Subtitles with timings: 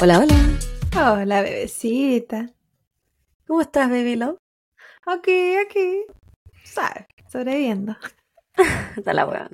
[0.00, 0.58] Hola, hola.
[0.94, 2.54] Hola, bebecita.
[3.44, 4.38] ¿Cómo estás, baby love?
[5.04, 6.04] Aquí, aquí.
[6.62, 7.06] ¿Sabes?
[7.26, 7.96] Sobreviviendo.
[8.96, 9.50] Está la buena.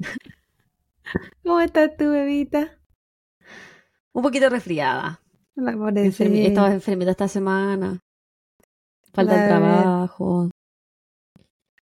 [1.42, 2.78] ¿Cómo estás tú, bebita?
[4.12, 5.22] Un poquito resfriada.
[5.54, 6.44] La Enfermi-.
[6.46, 8.00] Estaba enfermita esta semana.
[9.14, 10.50] Falta el La trabajo.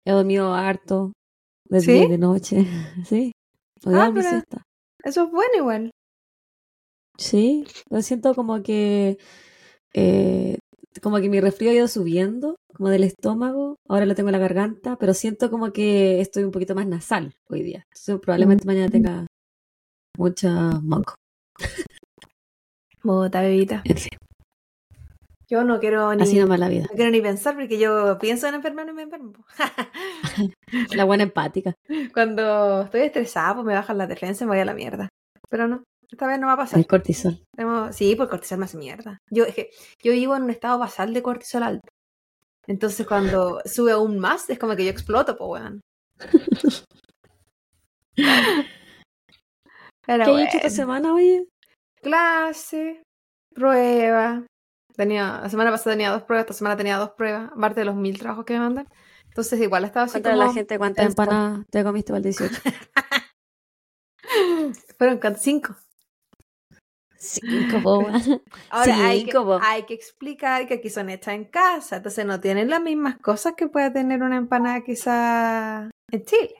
[0.05, 1.15] He dormido harto.
[1.68, 1.92] De ¿Sí?
[1.92, 2.56] día y de noche.
[3.06, 3.32] Sí.
[3.86, 4.62] Ah, siesta.
[5.04, 5.90] Eso es bueno igual.
[7.18, 7.64] Sí.
[7.90, 9.18] Lo siento como que.
[9.94, 10.58] eh,
[11.02, 12.57] como que mi resfrío ha ido subiendo.
[12.74, 13.76] Como del estómago.
[13.88, 14.96] Ahora lo tengo en la garganta.
[14.98, 17.85] Pero siento como que estoy un poquito más nasal hoy día.
[17.88, 19.26] Entonces, probablemente mañana tenga
[20.18, 20.50] mucha
[20.82, 21.14] moco.
[23.02, 23.82] Bota, bebita.
[23.85, 24.18] En fin.
[25.49, 26.86] Yo no quiero ni, Así nomás la vida.
[26.91, 29.32] no quiero ni pensar porque yo pienso en enfermarme y me enfermo.
[30.96, 31.75] La buena empática.
[32.14, 35.09] Cuando estoy estresada, pues me bajan las defensas y me voy a la mierda.
[35.48, 36.80] Pero no, esta vez no va a pasar.
[36.80, 37.44] El cortisol.
[37.92, 39.19] Sí, pues cortisol me hace mierda.
[39.30, 39.70] Yo, es que
[40.03, 41.88] yo vivo en un estado basal de cortisol alto.
[42.66, 45.81] Entonces cuando sube aún más, es como que yo exploto, pues weón.
[50.06, 51.47] Pero ¿Qué has hecho esta semana, oye?
[52.03, 53.03] clase,
[53.55, 54.44] prueba.
[54.97, 57.94] Tenía, la semana pasada tenía dos pruebas, esta semana tenía dos pruebas, aparte de los
[57.94, 58.89] mil trabajos que me mandan.
[59.28, 60.55] Entonces igual estaba así a la como...
[60.55, 62.55] gente cuántas empanadas te comiste para el 18.
[64.98, 65.77] Fueron cinco.
[67.19, 68.42] Cinco, weón.
[68.70, 72.81] Ahora hay, que, hay explicar que aquí son hechas en casa, entonces no tienen las
[72.81, 76.55] mismas cosas que puede tener una empanada quizá en Chile.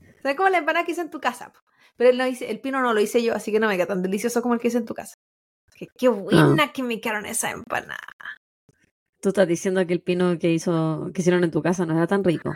[0.00, 1.52] O sea, como la empanada que hice en tu casa.
[1.96, 3.86] Pero él no hice, el pino no lo hice yo, así que no me queda
[3.86, 5.14] tan delicioso como el que hice en tu casa.
[5.78, 7.98] Que qué buena que me quedaron esa empanada.
[9.20, 12.06] Tú estás diciendo que el pino que hizo, que hicieron en tu casa no era
[12.06, 12.54] tan rico.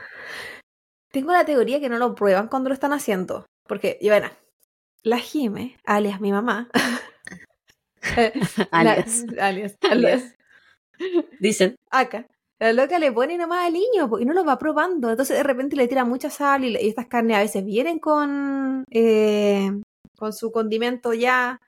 [1.10, 3.46] Tengo la teoría que no lo prueban cuando lo están haciendo.
[3.68, 4.28] Porque, y bueno,
[5.02, 6.68] la Jime, alias mi mamá.
[8.16, 9.24] eh, la- Alias.
[9.40, 9.76] alias.
[9.82, 10.34] Alias.
[11.40, 11.76] Dicen.
[11.90, 12.26] acá.
[12.58, 15.10] La loca le pone nomás al niño y no lo va probando.
[15.10, 19.68] Entonces de repente le tira mucha sal y estas carnes a veces vienen con, eh,
[20.16, 21.58] con su condimento ya.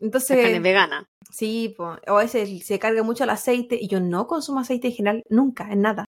[0.00, 1.08] Entonces, carne vegana.
[1.30, 4.88] sí, po, o a veces se carga mucho el aceite y yo no consumo aceite
[4.88, 6.04] en general, nunca, en nada.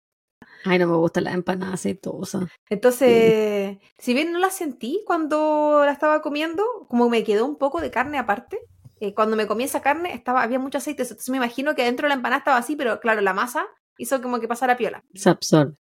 [0.66, 2.48] Ay, no me gusta la empanada aceitosa.
[2.70, 7.82] Entonces, si bien no la sentí cuando la estaba comiendo, como me quedó un poco
[7.82, 8.60] de carne aparte,
[9.02, 12.06] eh, cuando me comí esa carne estaba, había mucho aceite, entonces me imagino que dentro
[12.06, 13.68] de la empanada estaba así, pero claro, la masa
[13.98, 15.04] hizo como que pasara piola.
[15.14, 15.76] Se absorbe.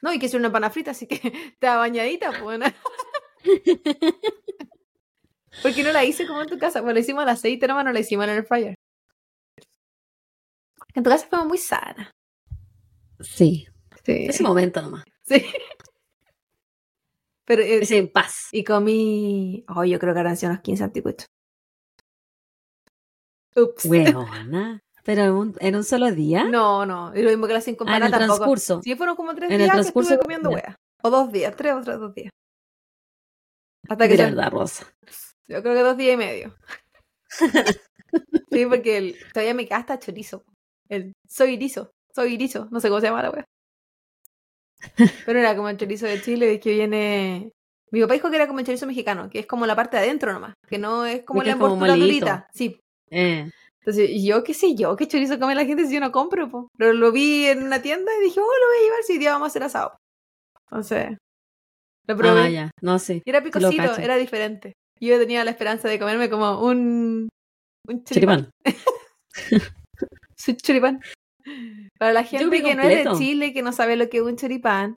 [0.00, 1.20] No, y que es una empanada frita, así que
[1.52, 2.60] estaba bañadita, pues.
[5.52, 5.58] ¿no?
[5.62, 7.92] Porque no la hice como en tu casa, pues la hicimos al aceite nomás, no
[7.92, 8.74] la hicimos en el fryer.
[10.94, 12.10] En tu casa fue muy sana.
[13.20, 13.66] Sí.
[14.04, 14.26] Sí.
[14.28, 15.04] Ese momento nomás.
[15.24, 15.44] sí.
[17.44, 18.48] Pero, eh, Ese en paz.
[18.52, 19.64] y comí.
[19.68, 21.26] Oh, yo creo que eran unos 15 anticuchos.
[23.56, 23.84] Ups.
[23.84, 24.80] Huevona.
[25.04, 26.44] Pero en un, en un solo día.
[26.44, 27.12] No, no.
[27.16, 28.36] Y lo mismo que las cinco Ah, en el tampoco.
[28.36, 28.80] transcurso.
[28.84, 30.76] Sí, fueron como tres En el días que transcurso estuve de- comiendo wea.
[31.02, 32.30] O dos días, tres o tres, dos días.
[33.88, 34.86] Hasta que De verdad, Rosa.
[35.48, 36.54] Yo creo que dos días y medio.
[38.50, 40.44] sí, porque el- todavía me queda hasta chorizo.
[40.88, 43.44] El soy irizo, soy irizo, no sé cómo se llama la wea.
[45.24, 47.50] Pero era como el chorizo de Chile, que viene.
[47.90, 50.04] Mi papá dijo que era como el chorizo mexicano, que es como la parte de
[50.04, 52.48] adentro nomás, que no es como la envoltura durita.
[52.52, 52.80] Sí.
[53.10, 53.50] Eh.
[53.80, 56.68] Entonces, yo qué sé yo, qué chorizo come la gente si yo no compro, po.
[56.78, 59.18] Pero lo vi en una tienda y dije, oh, lo voy a llevar si hoy
[59.18, 59.96] día vamos a hacer asado.
[60.70, 61.18] Entonces,
[62.06, 62.40] lo probé.
[62.40, 62.70] Ah, ya.
[62.80, 63.22] No sé.
[63.24, 63.72] Y era picosito,
[64.04, 64.72] era diferente.
[65.02, 67.28] Yo tenía la esperanza de comerme como un,
[67.88, 68.50] un choripán.
[68.64, 68.82] Choripán.
[70.36, 71.00] Su choripán.
[71.98, 73.18] Para la gente que no es de.
[73.18, 74.96] Chile, que no sabe lo que es un choripán.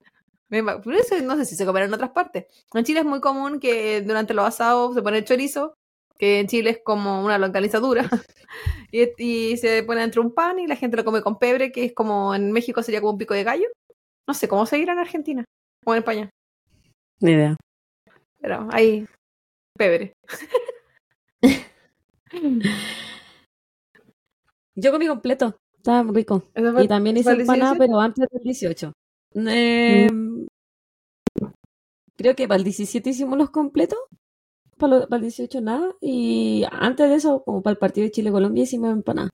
[0.83, 2.45] Por eso no sé si se comerá en otras partes.
[2.73, 5.73] En Chile es muy común que durante los asados se pone el chorizo,
[6.19, 8.07] que en Chile es como una longaniza dura.
[8.91, 11.83] y, y se pone entre un pan y la gente lo come con pebre, que
[11.83, 13.67] es como en México sería como un pico de gallo.
[14.27, 15.45] No sé cómo se dirá en Argentina
[15.83, 16.29] o en España.
[17.21, 17.55] Ni idea.
[18.39, 19.07] Pero ahí,
[19.77, 20.13] pebre.
[24.75, 25.57] Yo comí completo.
[25.77, 26.43] Estaba rico.
[26.53, 27.79] Fue- Y también hice empanada, 18.
[27.79, 28.93] pero antes del 18.
[29.35, 30.09] Eh,
[32.17, 33.99] Creo que para el 17 hicimos los completos.
[34.77, 35.93] Para, lo- para el 18 nada.
[36.01, 39.29] Y antes de eso, como para el partido de Chile-Colombia, hicimos empanada.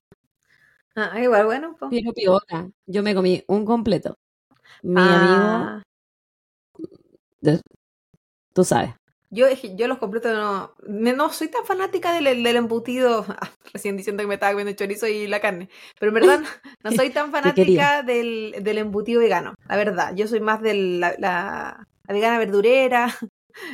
[0.95, 1.75] Ah, igual, bueno.
[1.79, 1.89] po.
[1.89, 2.71] Pero.
[2.85, 4.15] Yo me comí un completo.
[4.83, 5.83] Mi amigo, Ah,
[7.39, 7.61] de-
[8.53, 8.93] tú sabes.
[9.33, 14.21] Yo, yo los completos no, no soy tan fanática del, del embutido, ah, recién diciendo
[14.23, 15.69] que me estaba comiendo chorizo y la carne,
[15.99, 16.39] pero en verdad
[16.83, 21.15] no soy tan fanática del, del embutido vegano, la verdad, yo soy más de la,
[21.17, 23.07] la- la vegana verdurera,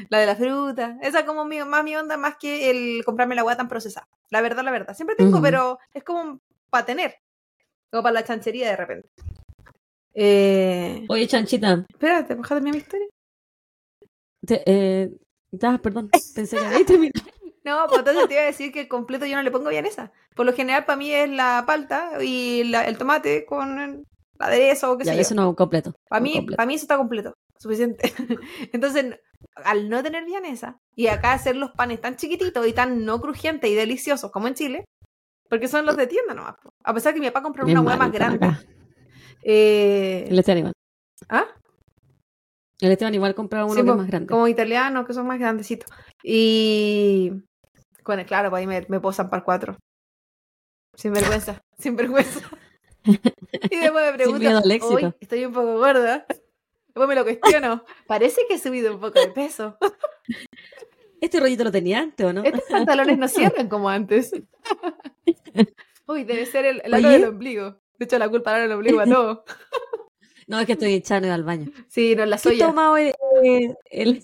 [0.09, 0.97] La de la fruta.
[1.03, 4.07] Esa es como mi, más mi onda, más que el comprarme la agua tan procesada.
[4.31, 4.95] La verdad, la verdad.
[4.95, 6.39] Siempre tengo, pero es como
[6.71, 7.15] para tener.
[7.91, 9.07] Como para la chanchería de repente.
[10.15, 13.07] Eh, Oye, Chanchita, espérate, bájate mi historia.
[14.45, 15.11] te, eh,
[15.63, 17.25] ah, perdón, pensé que había terminado.
[17.63, 20.13] No, pues entonces te iba a decir que el completo yo no le pongo vienesa.
[20.37, 24.03] Por lo general, para mí es la palta y la- el tomate con el
[24.39, 25.21] aderezo o qué Ya, sé yo.
[25.23, 25.93] eso no es un completo.
[26.07, 26.55] Para mí, completo.
[26.55, 28.13] para mí eso está completo, suficiente.
[28.71, 29.19] Entonces,
[29.55, 33.69] al no tener vienesa y acá hacer los panes tan chiquititos y tan no crujientes
[33.69, 34.85] y deliciosos como en Chile,
[35.49, 36.55] porque son los de tienda nomás.
[36.85, 38.49] A pesar que mi papá compró Bien una hueá más grande.
[39.43, 40.73] Eh, El Esteban igual.
[41.27, 41.45] ¿Ah?
[42.79, 44.27] El Esteban igual compraba uno Sí, que es más grande.
[44.27, 45.89] Como italianos, que son más grandecitos.
[46.23, 47.31] Y.
[48.07, 49.77] El, claro, pues ahí me, me puedo zampar cuatro.
[50.95, 52.39] Sin vergüenza, sin vergüenza.
[53.03, 53.11] Y
[53.79, 54.87] después me pregunto.
[54.89, 56.25] "Uy, estoy un poco gorda.
[56.87, 57.83] Después me lo cuestiono.
[58.07, 59.77] Parece que he subido un poco de peso.
[61.21, 62.43] ¿Este rollito lo tenía antes o no?
[62.43, 64.31] Estos pantalones no cierran como antes.
[66.07, 67.79] Uy, debe ser el, el aro del ombligo.
[67.97, 69.43] De hecho, la culpa era el ombligo a todo.
[70.47, 71.69] No, es que estoy hinchando al baño.
[71.89, 72.67] Sí, no la ¿Qué soya.
[72.67, 73.11] toma hoy?
[73.43, 74.23] eh, el-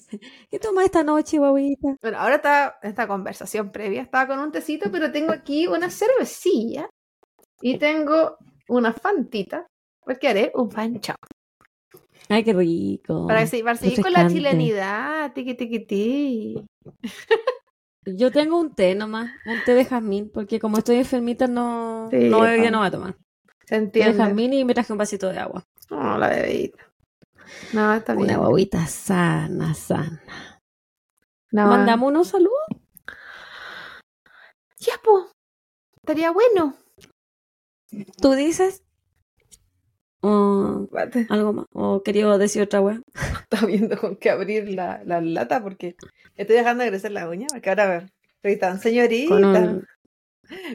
[0.50, 1.98] ¿Qué toma esta noche, guaguita?
[2.02, 4.02] Bueno, ahora está esta conversación previa.
[4.02, 6.88] Estaba con un tecito, pero tengo aquí una cervecilla
[7.62, 8.38] y tengo
[8.70, 9.68] una fantita.
[10.06, 11.14] Porque haré un pancho.
[12.30, 13.28] Ay, qué rico.
[13.28, 15.34] Para, que- para seguir con la chilenidad.
[15.34, 16.66] Tiqui, tiqui, ti.
[18.06, 22.30] Yo tengo un té nomás, un té de jazmín, porque como estoy enfermita no, Sí,
[22.30, 22.58] no pa.
[22.72, 23.16] no voy a tomar.
[23.66, 25.64] Se Té de jazmín y me traje un vasito de agua.
[25.94, 26.78] No, la bebida.
[27.74, 28.30] No, está bien.
[28.30, 30.22] Una guaguita sana, sana.
[31.52, 32.64] No, ¿Mandamos unos saludos?
[34.80, 35.30] Ya, po.
[36.02, 36.76] Estaría bueno.
[38.22, 38.84] ¿Tú dices?
[40.22, 41.28] ¿O Espérate.
[41.30, 41.66] algo más?
[41.74, 43.02] ¿O quería decir otra wea?
[43.50, 45.96] Está viendo con qué abrir la, la lata porque
[46.36, 47.48] estoy dejando de crecer la uña.
[47.52, 48.08] Porque ahora
[48.38, 49.30] estoy tan señorita.
[49.36, 49.88] Con un-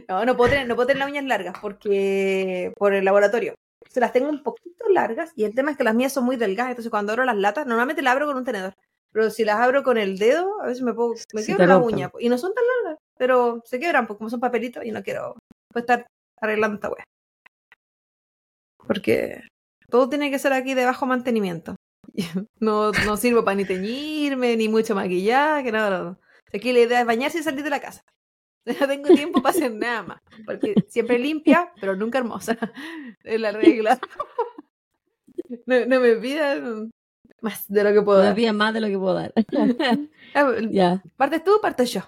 [0.08, 3.54] No, no puedo, tener, no puedo tener las uñas largas porque por el laboratorio.
[3.98, 6.36] Se las tengo un poquito largas y el tema es que las mías son muy
[6.36, 6.70] delgadas.
[6.70, 8.72] Entonces, cuando abro las latas, normalmente las abro con un tenedor.
[9.10, 12.08] Pero si las abro con el dedo, a veces me puedo, me te la uña.
[12.20, 15.34] Y no son tan largas, pero se quebran porque como son papelitos y no quiero
[15.72, 16.06] pues, estar
[16.40, 17.02] arreglando esta wea.
[18.86, 19.42] Porque
[19.88, 21.74] todo tiene que ser aquí de bajo mantenimiento.
[22.60, 26.18] No, no sirvo para ni teñirme, ni mucho maquillaje, nada, nada.
[26.54, 28.02] Aquí la idea es bañarse y salir de la casa.
[28.80, 30.20] No tengo tiempo para hacer nada más.
[30.44, 32.56] Porque siempre limpia, pero nunca hermosa.
[33.24, 33.98] Es la regla.
[35.66, 36.90] No, no me pidan
[37.40, 38.34] más de lo que puedo Me dar.
[38.34, 39.32] piden más de lo que puedo dar.
[40.34, 41.02] Ah, ya.
[41.16, 42.02] ¿Partes tú o parto yo?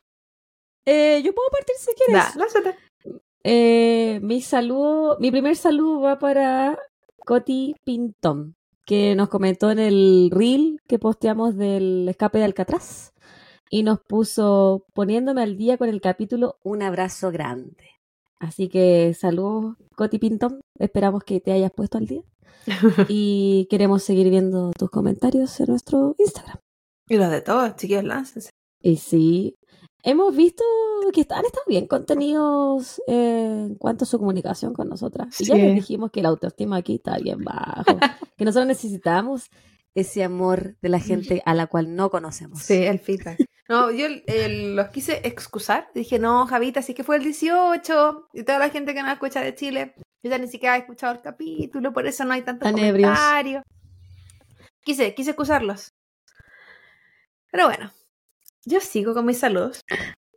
[0.85, 2.35] Eh, yo puedo partir si quieres.
[2.35, 2.77] Da, lánzate.
[3.45, 6.79] Eh, mi saludo, mi primer saludo va para
[7.25, 13.13] Coti Pintón, que nos comentó en el reel que posteamos del escape de Alcatraz
[13.71, 17.89] y nos puso poniéndome al día con el capítulo Un abrazo grande.
[18.41, 20.61] Así que saludos, Coti Pintón.
[20.79, 22.23] Esperamos que te hayas puesto al día
[23.09, 26.59] y queremos seguir viendo tus comentarios en nuestro Instagram.
[27.09, 28.51] Y los de todos, chiquillos, láncense.
[28.83, 29.55] Y sí,
[30.03, 30.65] hemos visto
[31.13, 35.39] que han estado bien contenidos eh, en cuanto a su comunicación con nosotras.
[35.41, 35.61] Y ya Sí.
[35.61, 37.85] les dijimos que la autoestima aquí está bien bajo,
[38.39, 39.47] que nosotros necesitamos
[39.95, 42.61] ese amor de la gente a la cual no conocemos.
[42.63, 43.45] Sí, el feedback.
[43.71, 45.93] No, yo los quise excusar.
[45.95, 48.31] Dije, no, Javita, sí que fue el 18.
[48.33, 51.15] Y toda la gente que nos escucha de Chile, yo ya ni siquiera he escuchado
[51.15, 53.63] el capítulo, por eso no hay tantos comentarios.
[54.83, 55.95] Quise, quise excusarlos.
[57.53, 57.93] Pero bueno,
[58.65, 59.83] yo sigo con mis saludos.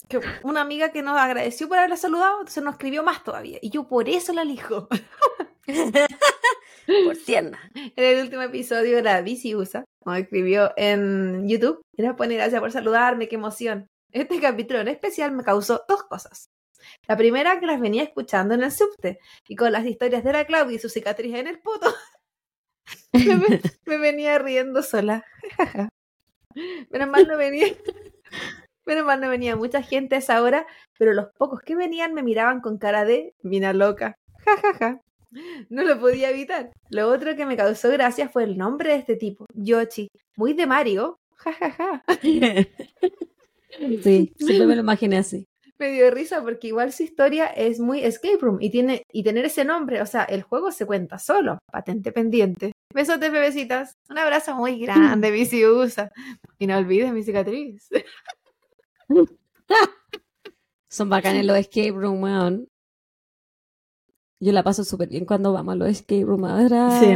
[0.07, 3.57] Que una amiga que nos agradeció por haberla saludado, entonces nos escribió más todavía.
[3.63, 4.87] Y yo por eso la elijo.
[6.85, 7.59] Por tierna.
[7.95, 12.59] En el último episodio la Bici Usa nos escribió en YouTube y nos pone gracias
[12.59, 13.87] por saludarme, qué emoción.
[14.11, 16.49] Este capítulo en especial me causó dos cosas.
[17.07, 20.45] La primera, que las venía escuchando en el subte y con las historias de la
[20.45, 21.93] Claudia y su cicatriz en el puto.
[23.85, 25.25] me venía riendo sola.
[26.89, 27.67] Menos mal no venía.
[28.85, 32.23] Menos mal no venía mucha gente a esa hora, pero los pocos que venían me
[32.23, 34.17] miraban con cara de mina loca.
[34.39, 35.01] Ja, ja, ja.
[35.69, 36.71] No lo podía evitar.
[36.89, 40.07] Lo otro que me causó gracia fue el nombre de este tipo, Yoshi.
[40.35, 41.19] Muy de Mario.
[41.35, 42.03] Ja, ja, ja.
[44.03, 45.47] Sí, siempre me lo imaginé así.
[45.79, 49.45] Me dio risa porque igual su historia es muy escape room y tiene y tener
[49.45, 52.71] ese nombre, o sea, el juego se cuenta solo, patente pendiente.
[52.93, 53.97] Besotes, bebecitas.
[54.09, 56.11] Un abrazo muy grande, Viciusa.
[56.59, 57.89] Y no olvides mi cicatriz.
[60.87, 62.67] Son bacanes los escape room, weón.
[64.43, 66.45] Yo la paso súper bien cuando vamos a los escape room.
[66.45, 67.15] Ahora, Sí.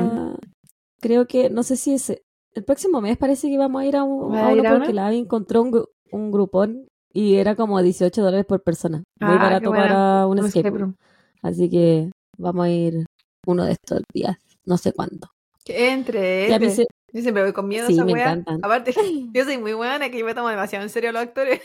[1.01, 2.09] creo que, no sé si es
[2.53, 4.69] el próximo mes parece que vamos a ir a, un, ¿Va a a ir uno
[4.69, 4.95] a porque uno?
[4.95, 9.03] la Abby encontró un, un grupón y era como 18 dólares por persona.
[9.19, 10.79] Muy Ah, barato para un Un escape room.
[10.79, 10.95] room.
[11.41, 13.05] Así que vamos a ir
[13.45, 15.29] uno de estos días, no sé cuándo.
[15.65, 16.53] Que entre.
[16.53, 18.23] A se- Yo siempre voy con miedo a Sí, esa me.
[18.61, 18.93] Aparte,
[19.33, 21.61] yo soy muy buena que yo me tomo demasiado en serio a los actores.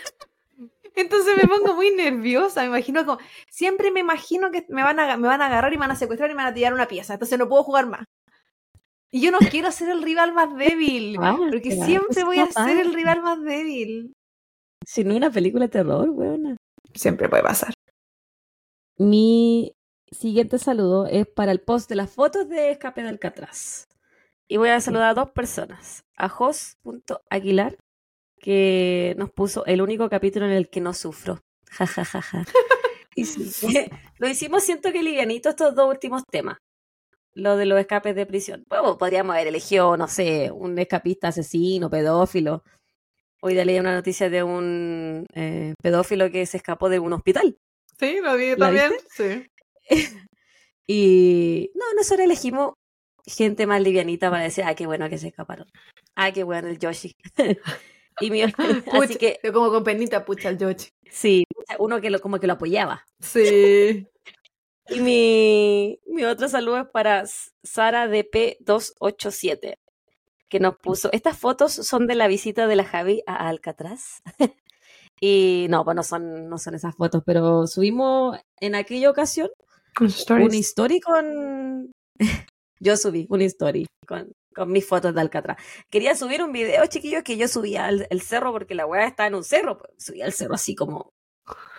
[0.94, 3.18] Entonces me pongo muy nerviosa, me imagino como,
[3.48, 5.96] siempre me imagino que me van, a, me van a agarrar y me van a
[5.96, 8.04] secuestrar y me van a tirar una pieza, entonces no puedo jugar más.
[9.10, 12.78] Y yo no quiero ser el rival más débil, porque claro, siempre voy a ser
[12.78, 14.12] el rival más débil.
[14.86, 16.56] Si no es una película de terror, weona.
[16.94, 17.72] Siempre puede pasar.
[18.98, 19.74] Mi
[20.10, 23.86] siguiente saludo es para el post de las fotos de Escape de Alcatraz.
[24.48, 26.04] Y voy a saludar a dos personas.
[26.16, 27.78] A Jos.aguilar,
[28.42, 31.40] que nos puso el único capítulo en el que no sufro.
[31.72, 32.44] Ja, ja, ja, ja.
[33.14, 33.50] Y sí,
[34.18, 36.58] lo hicimos, siento que livianito estos dos últimos temas.
[37.34, 38.64] Lo de los escapes de prisión.
[38.68, 42.62] Bueno, podríamos haber elegido, no sé, un escapista asesino, pedófilo.
[43.40, 47.56] Hoy leí una noticia de un eh, pedófilo que se escapó de un hospital.
[47.98, 48.92] Sí, lo vi ¿La también.
[49.10, 49.46] Sí.
[50.86, 52.74] Y no, nosotros elegimos
[53.26, 55.66] gente más livianita para decir, ah, qué bueno que se escaparon.
[56.14, 57.14] Ah, qué bueno el Yoshi.
[58.22, 58.42] Y mi,
[58.92, 60.88] así que, yo como con penita, pucha, el Yoshi.
[61.10, 61.44] sí,
[61.78, 63.04] uno que lo, como que lo apoyaba.
[63.20, 64.06] Sí.
[64.88, 67.24] Y mi, mi otro saludo es para
[67.62, 69.76] Sara DP287,
[70.48, 74.22] que nos puso, estas fotos son de la visita de la Javi a Alcatraz.
[75.20, 79.50] y no, pues no son, no son esas fotos, pero subimos en aquella ocasión
[79.94, 80.48] Con stories.
[80.48, 81.92] un story con...
[82.80, 85.56] yo subí un story con, con mis fotos de Alcatraz.
[85.90, 89.26] Quería subir un video, chiquillos, que yo subía al el cerro porque la weá estaba
[89.28, 89.78] en un cerro.
[89.78, 91.12] pues, Subía al cerro así como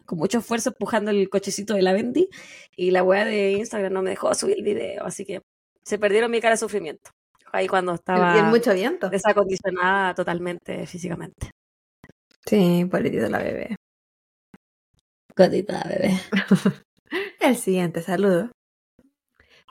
[0.05, 2.27] con mucho esfuerzo empujando el cochecito de la Bendy
[2.75, 5.41] y la weá de Instagram no me dejó subir el video, así que
[5.83, 7.11] se perdieron mi cara de sufrimiento.
[7.51, 9.09] Ahí cuando estaba mucho viento.
[9.09, 11.51] desacondicionada totalmente físicamente.
[12.45, 13.75] Sí, pobrecito la bebé.
[15.35, 16.19] Cotita, bebé.
[17.39, 18.49] El siguiente saludo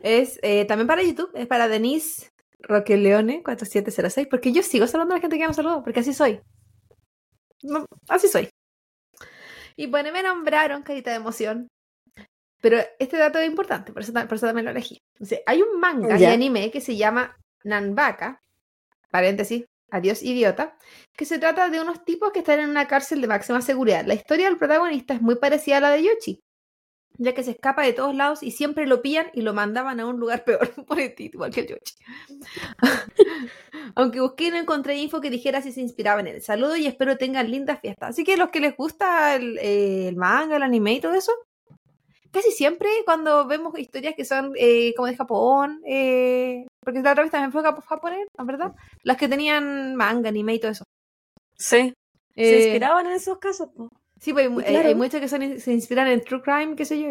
[0.03, 2.32] es eh, también para YouTube, es para Denise
[2.63, 6.13] Roque Leone 4706, porque yo sigo saludando a la gente que me saludó, porque así
[6.15, 6.41] soy.
[7.63, 8.49] No, así soy.
[9.77, 11.69] Y bueno, me nombraron carita de emoción.
[12.61, 14.99] Pero este dato es importante, por eso, por eso también lo elegí.
[15.47, 16.33] Hay un manga y Ya.
[16.33, 18.39] anime que se llama Nanbaka,
[19.11, 20.77] paréntesis, adiós idiota,
[21.17, 24.05] que se trata de unos tipos que están en una cárcel de máxima seguridad.
[24.07, 26.41] La historia del protagonista es muy parecida a la de Yoshi,
[27.19, 30.07] ya que se escapa de todos lados y siempre lo pillan y lo mandaban a
[30.07, 31.95] un lugar peor, por el igual que el Yoshi.
[33.95, 36.43] Aunque busqué y no encontré info que dijera si se inspiraba en él.
[36.43, 38.11] Saludos y espero tengan lindas fiestas.
[38.11, 41.33] Así que los que les gusta el, eh, el manga, el anime y todo eso,
[42.31, 47.23] casi siempre cuando vemos historias que son eh, como de Japón, eh, porque la otra
[47.25, 48.73] vez también fue jap- japonés, ¿no es verdad?
[49.03, 50.85] Las que tenían manga, anime y todo eso.
[51.57, 51.93] Sí,
[52.35, 53.69] se inspiraban en esos casos.
[53.77, 53.89] po.
[54.23, 54.89] Sí, pues hay claro.
[54.89, 57.09] hay muchos que son, se inspiran en True Crime, qué sé yo.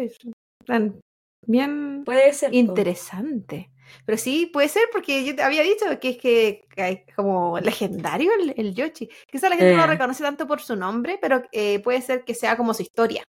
[0.60, 0.98] Están
[1.46, 2.50] bien Puede ser.
[2.50, 2.56] po.
[2.56, 3.70] interesante.
[4.06, 8.54] Pero sí, puede ser porque yo te había dicho que es que, como legendario el,
[8.56, 9.10] el Yoshi.
[9.30, 9.86] Quizá la gente no Eh.
[9.86, 13.22] lo reconoce tanto por su nombre, pero eh, puede ser que sea como su historia.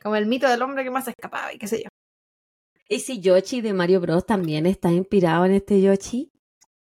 [0.00, 1.88] Como el mito del hombre que más escapaba y qué sé yo.
[2.88, 4.24] ¿Y si Yoshi de Mario Bros.
[4.24, 6.30] también está inspirado en este Yoshi?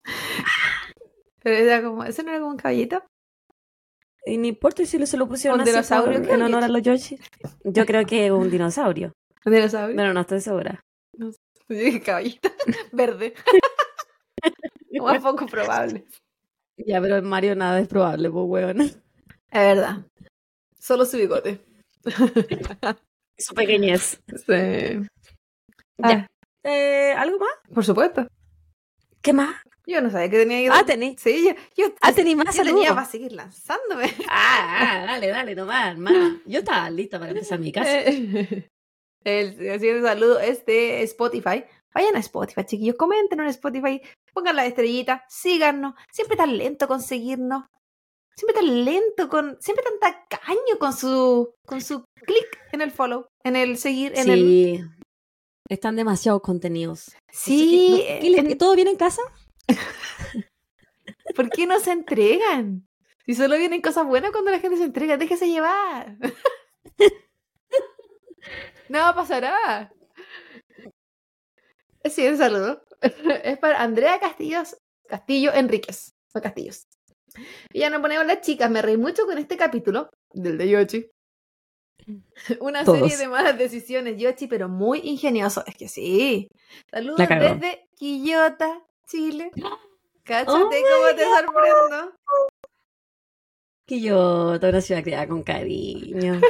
[1.43, 3.03] Pero era como, ¿eso no era como un caballito?
[4.25, 6.19] Y no importa si se lo pusieron ¿Un así dinosaurio?
[6.19, 7.19] por- ¿Qué en honor a los Yoshi.
[7.65, 9.13] Yo creo que un dinosaurio,
[9.45, 9.97] ¿Un dinosaurio?
[9.97, 10.85] pero no estoy segura.
[11.15, 11.31] Yo
[11.69, 12.49] dije caballito.
[12.93, 13.35] Verde.
[15.01, 16.05] Más poco probable.
[16.77, 18.81] Ya, pero en Mario nada es probable, pues, weón.
[18.83, 18.97] Es
[19.53, 20.07] verdad.
[20.79, 21.61] Solo su bigote.
[23.39, 24.21] Su pequeñez.
[24.47, 25.09] Sí.
[25.99, 26.29] Ya.
[26.63, 27.49] Eh, ¿Algo más?
[27.65, 28.27] Ah, por supuesto.
[29.21, 29.57] ¿Qué más?
[29.87, 31.17] Yo no sabía que tenía que Ah, tení.
[31.19, 34.05] Sí, yo, yo, Ah, tení más yo tenía para seguir lanzándome.
[34.29, 36.41] Ah, ah, dale, dale, nomás, hermana.
[36.47, 37.91] Yo estaba lista para empezar mi casa.
[39.25, 41.65] El, el siguiente saludo es de Spotify.
[41.95, 44.01] Vayan a Spotify, chiquillos, comenten en Spotify,
[44.33, 45.95] pongan la estrellita, síganos.
[46.11, 47.65] Siempre tan lento con seguirnos.
[48.35, 49.59] Siempre tan lento con.
[49.61, 51.53] Siempre tan tacaño con su.
[51.67, 54.41] con su clic en el follow, en el seguir, en el.
[54.41, 54.81] Sí.
[55.69, 57.15] Están demasiados contenidos.
[57.31, 59.23] Sí, ¿Qué le- en- ¿Todo bien en casa?
[61.37, 62.87] ¿por qué no se entregan?
[63.27, 66.17] Si solo vienen cosas buenas cuando la gente se entrega, déjese llevar.
[68.89, 69.93] Nada pasará.
[72.03, 72.83] El siguiente saludo
[73.45, 74.77] es para Andrea Castillos,
[75.07, 76.15] Castillo Enríquez.
[76.35, 76.89] No Castillos.
[77.73, 78.71] Y ya nos ponemos las chicas.
[78.71, 81.11] Me reí mucho con este capítulo del de Yoshi.
[82.61, 82.99] Una Todos.
[82.99, 85.63] serie de malas decisiones, Yoshi, pero muy ingenioso.
[85.67, 86.49] Es que sí.
[86.91, 89.51] Saludos desde Quillota, Chile.
[90.25, 92.13] Cáchate Oh cómo te sorprendo.
[93.87, 96.41] Que yo, toda una ciudad criada con cariño.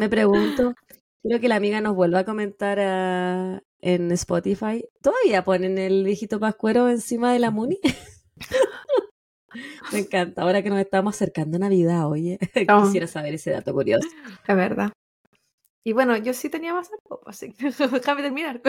[0.00, 0.74] Me pregunto,
[1.22, 4.84] quiero que la amiga nos vuelva a comentar ah, en Spotify.
[5.02, 7.78] ¿Todavía ponen el viejito pascuero encima de la Muni?
[9.92, 12.84] Me encanta, ahora que nos estamos acercando a Navidad, oye, Oh.
[12.84, 14.08] quisiera saber ese dato curioso.
[14.46, 14.92] Es verdad.
[15.84, 18.60] Y bueno, yo sí tenía más tiempo, así que déjame terminar.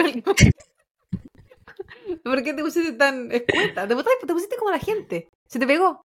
[2.24, 3.86] ¿Por qué te pusiste tan escueta?
[3.86, 5.28] Te pusiste, te pusiste como la gente.
[5.46, 6.02] ¿Se te pegó?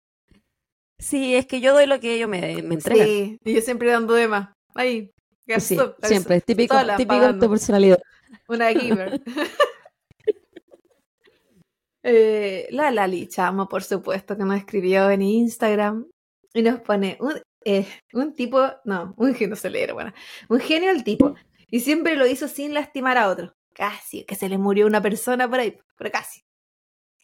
[0.99, 3.07] Sí, es que yo doy lo que ellos me, me entregan.
[3.07, 4.51] Sí, y yo siempre dando de más.
[4.75, 5.11] Ahí.
[5.59, 8.01] Sí, gasto- siempre, es típico, sola, típico de tu personalidad.
[8.49, 9.21] Una giver.
[12.03, 16.07] Eh, la Lali Chamo, por supuesto, que nos escribió en Instagram
[16.55, 20.13] y nos pone un, eh, un tipo, no, un genio, no bueno,
[20.49, 21.35] un genio el tipo,
[21.71, 23.53] y siempre lo hizo sin lastimar a otro.
[23.75, 26.41] Casi, que se le murió una persona por ahí, pero casi.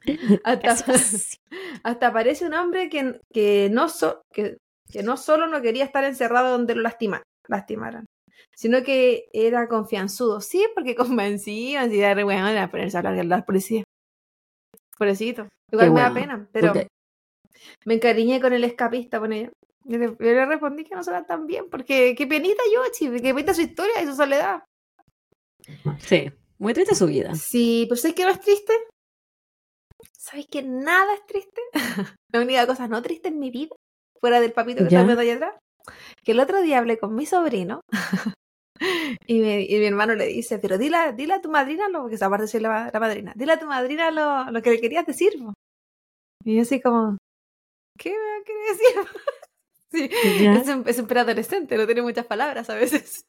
[0.45, 1.37] Hasta, Casi.
[1.83, 4.57] hasta aparece un hombre que, que, no so- que,
[4.91, 8.07] que no solo no quería estar encerrado donde lo lastima, lastimaran,
[8.55, 10.41] sino que era confianzudo.
[10.41, 13.85] Sí, porque convencía, así de re bueno, era ponerse a hablar con la policía.
[14.97, 15.49] Pobrecito.
[15.73, 16.73] Igual Qué me da pena, pero
[17.85, 19.50] me encariñé con el escapista, con ella.
[19.85, 23.55] Yo le, yo respondí que no se tan bien, porque qué penita Yoshi, qué penita
[23.55, 24.62] su historia y su soledad.
[26.00, 27.35] Sí, muy triste su vida.
[27.35, 28.73] Sí, pero ¿sabes qué no es triste?
[30.18, 31.61] ¿Sabes que nada es triste?
[32.32, 33.75] La única cosa no triste en mi vida,
[34.20, 35.00] fuera del papito que Ya.
[35.02, 35.54] está allá atrás,
[36.25, 37.80] que el otro día hablé con mi sobrino
[39.26, 42.02] y, me- y mi hermano le dice, pero dile, a- dile a tu madrina, lo,
[42.02, 45.06] porque aparte soy la, la madrina, dile a tu madrina lo, lo que le querías
[45.06, 45.32] decir.
[45.38, 45.52] po".
[46.44, 47.16] Y yo así como,
[47.99, 49.20] ¿qué me quería decir?
[49.92, 50.11] sí,
[50.61, 53.23] es un, es un preadolescente, no tiene muchas palabras a veces.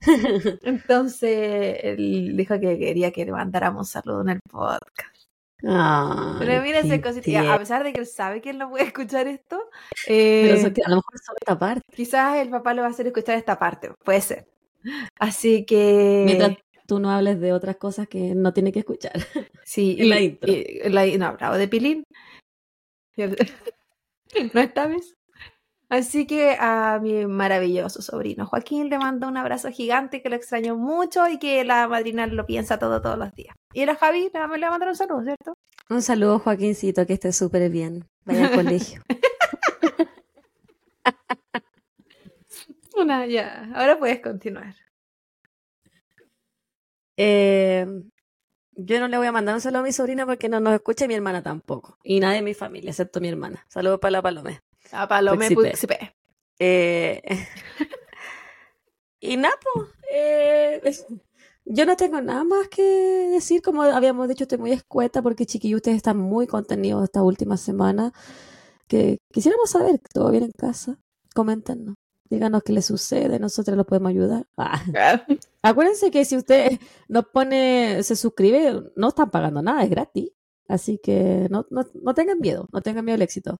[0.62, 5.16] Entonces, él dijo que quería que le mandáramos un saludo en el podcast.
[5.62, 8.84] Ay, Pero mira esa cosita, a pesar de que él sabe que él no puede
[8.84, 9.60] escuchar esto,
[10.06, 11.82] Pero eh, eso a lo mejor solo esta parte.
[11.94, 14.48] quizás el papá le va a hacer escuchar esta parte, puede ser.
[15.18, 16.22] Así que...
[16.24, 19.12] Mientras tú no hables de otras cosas que no tiene que escuchar.
[19.64, 20.50] Sí, en la intro.
[20.50, 22.04] y- la- no, hablaba de Pilín.
[24.54, 25.14] No esta vez.
[25.90, 30.76] Así que a mi maravilloso sobrino Joaquín le mando un abrazo gigante que lo extraño
[30.76, 33.56] mucho y que la madrina lo piensa todo todos los días.
[33.74, 35.54] Y a Javi nada más le va a mandar un saludo, ¿cierto?
[35.88, 38.04] Un saludo, Joaquincito, que esté súper bien.
[38.24, 39.02] Vaya al colegio.
[42.96, 43.68] Una, ya.
[43.74, 44.76] Ahora puedes continuar.
[47.16, 47.84] Eh,
[48.72, 51.04] yo no le voy a mandar un saludo a mi sobrina porque no nos escucha
[51.06, 51.98] y mi hermana tampoco.
[52.04, 53.66] Y nadie de mi familia, excepto mi hermana.
[53.68, 54.60] Saludos para la Palome.
[54.92, 55.50] A Palome.
[55.50, 56.14] Puxipe.
[56.58, 57.22] Eh,
[59.20, 60.80] y nada, po, eh,
[61.64, 62.82] yo no tengo nada más que
[63.32, 63.62] decir.
[63.62, 68.12] Como habíamos dicho, estoy muy escueta porque chiquillos, ustedes están muy contenidos esta última semana.
[68.88, 70.98] Que quisiéramos saber todo bien en casa.
[71.34, 71.94] Coméntenos.
[72.28, 73.38] Díganos qué les sucede.
[73.38, 74.46] Nosotros los podemos ayudar.
[74.56, 74.82] Ah.
[75.62, 80.30] Acuérdense que si usted nos pone, se suscribe, no están pagando nada, es gratis.
[80.68, 83.56] Así que no, no, no tengan miedo, no tengan miedo al éxito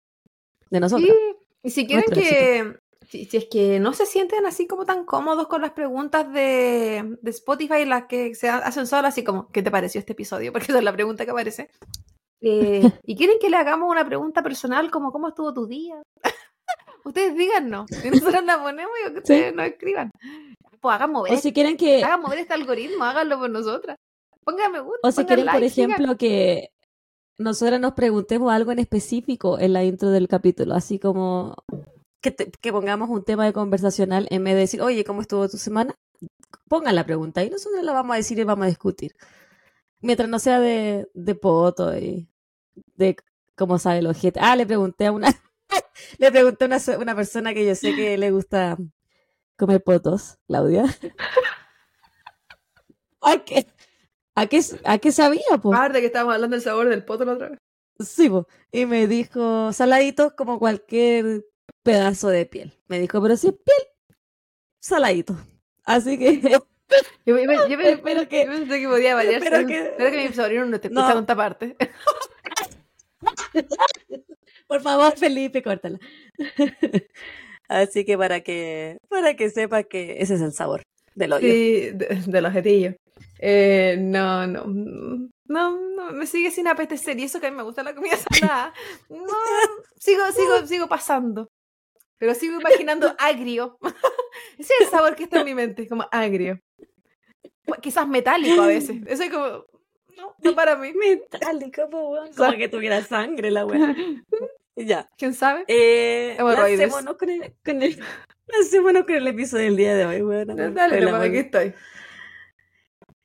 [0.71, 1.09] de nosotros.
[1.11, 4.85] Sí, y si quieren Nuestro que, si, si es que no se sienten así como
[4.87, 9.25] tan cómodos con las preguntas de, de Spotify, las que se ha- hacen solas, así
[9.25, 10.53] como, ¿qué te pareció este episodio?
[10.53, 11.69] Porque esa es la pregunta que aparece.
[12.41, 16.01] Eh, y quieren que le hagamos una pregunta personal como, ¿cómo estuvo tu día?
[17.05, 20.11] ustedes díganos, y nosotros la ponemos y que ustedes nos escriban.
[20.81, 23.97] Pues hagan mover, O si quieren que, hagan mover este algoritmo, háganlo por nosotras.
[24.45, 25.91] Pónganme gusta, o si pongan quieren, por sigan.
[25.91, 26.71] ejemplo, que
[27.41, 31.55] nosotras nos preguntemos algo en específico en la intro del capítulo, así como
[32.21, 35.49] que, te- que pongamos un tema de conversacional en vez de decir, oye, ¿cómo estuvo
[35.49, 35.95] tu semana?
[36.69, 39.15] Pongan la pregunta y nosotros la vamos a decir y vamos a discutir.
[40.01, 42.29] Mientras no sea de, de poto y
[42.97, 43.17] de
[43.57, 44.41] cómo sabe el ojete.
[44.43, 45.29] Ah, le pregunté a una,
[46.19, 48.77] le pregunté a una, una persona que yo sé que le gusta
[49.57, 50.85] comer potos, Claudia.
[53.23, 53.67] ¿A qué,
[54.35, 55.75] a qué, a qué sabía, po?
[55.75, 57.59] Aparte Ah, que estábamos hablando del sabor del poto la otra vez.
[57.99, 58.47] Sí, po.
[58.73, 61.45] Y me dijo, saladito como cualquier
[61.83, 62.73] pedazo de piel.
[62.89, 64.17] Me dijo, pero si es piel,
[64.81, 65.37] saladito.
[65.85, 66.41] Así que,
[67.25, 69.43] Yo, yo, Espero que- yo pensé que podía variar.
[69.43, 71.01] espero Espero que- mi sobrino no esté No.
[71.01, 71.77] escuchando esta parte.
[74.67, 75.99] por favor, Felipe, córtala.
[77.69, 80.83] Así que para que, para que sepa que ese es el sabor
[81.15, 81.47] del hoyo.
[81.49, 82.95] Sí, de, de los jetillos.
[83.43, 85.31] Eh, no, no.
[85.47, 87.19] No, no, me sigue sin apetecer.
[87.19, 88.73] Y eso que a mí me gusta la comida salada.
[89.09, 89.27] No,
[89.99, 91.51] sigo, sigo, sigo pasando.
[92.19, 93.79] Pero sigo imaginando agrio.
[94.59, 96.61] Ese es el sabor que está en mi mente, como agrio.
[97.81, 98.99] Quizás metálico a veces.
[99.07, 99.65] Eso es como.
[100.17, 100.93] No, no para mí.
[100.93, 102.33] Metálico, po, weón.
[102.35, 103.95] Como que tuviera sangre la weá.
[104.77, 105.11] Ya.
[105.19, 105.65] ¿Quién sabe?
[105.69, 108.01] Eh, lancémonos con el, con el,
[108.47, 110.75] lancémonos con el episodio del día de hoy, weón.
[110.75, 111.41] Dale, aquí weá.
[111.41, 111.75] estoy.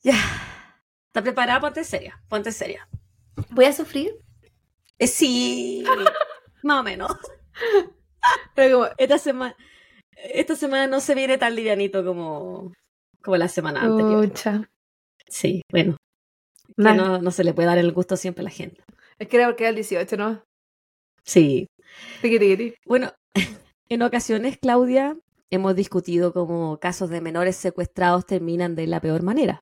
[0.06, 0.13] Ya.
[1.08, 1.60] ¿Estás preparada?
[1.60, 2.22] Ponte seria.
[2.30, 2.88] Ponte seria.
[3.50, 4.13] ¿Voy a sufrir?
[5.00, 5.84] Eh, sí.
[6.63, 7.12] Más o menos.
[8.54, 9.56] Pero como, Esta semana,
[10.15, 12.72] esta semana no se viene tan livianito como,
[13.24, 14.30] como la semana anterior.
[14.30, 14.70] pucha.
[15.28, 15.98] Sí, bueno.
[16.78, 18.84] Que no, no se le puede dar el gusto siempre a la gente.
[19.18, 20.44] Es que era porque era el 18, ¿no?
[21.24, 21.68] Sí.
[22.22, 22.76] Tiqui, tiqui.
[22.86, 23.12] Bueno,
[23.89, 25.18] en ocasiones, Claudia,
[25.50, 29.62] hemos discutido cómo casos de menores secuestrados terminan de la peor manera.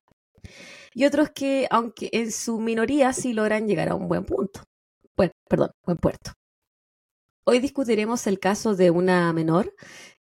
[0.94, 4.62] Y otros que, aunque en su minoría, sí logran llegar a un buen punto.
[5.16, 6.34] Bueno, perdón, buen puerto.
[7.46, 9.74] Hoy discutiremos el caso de una menor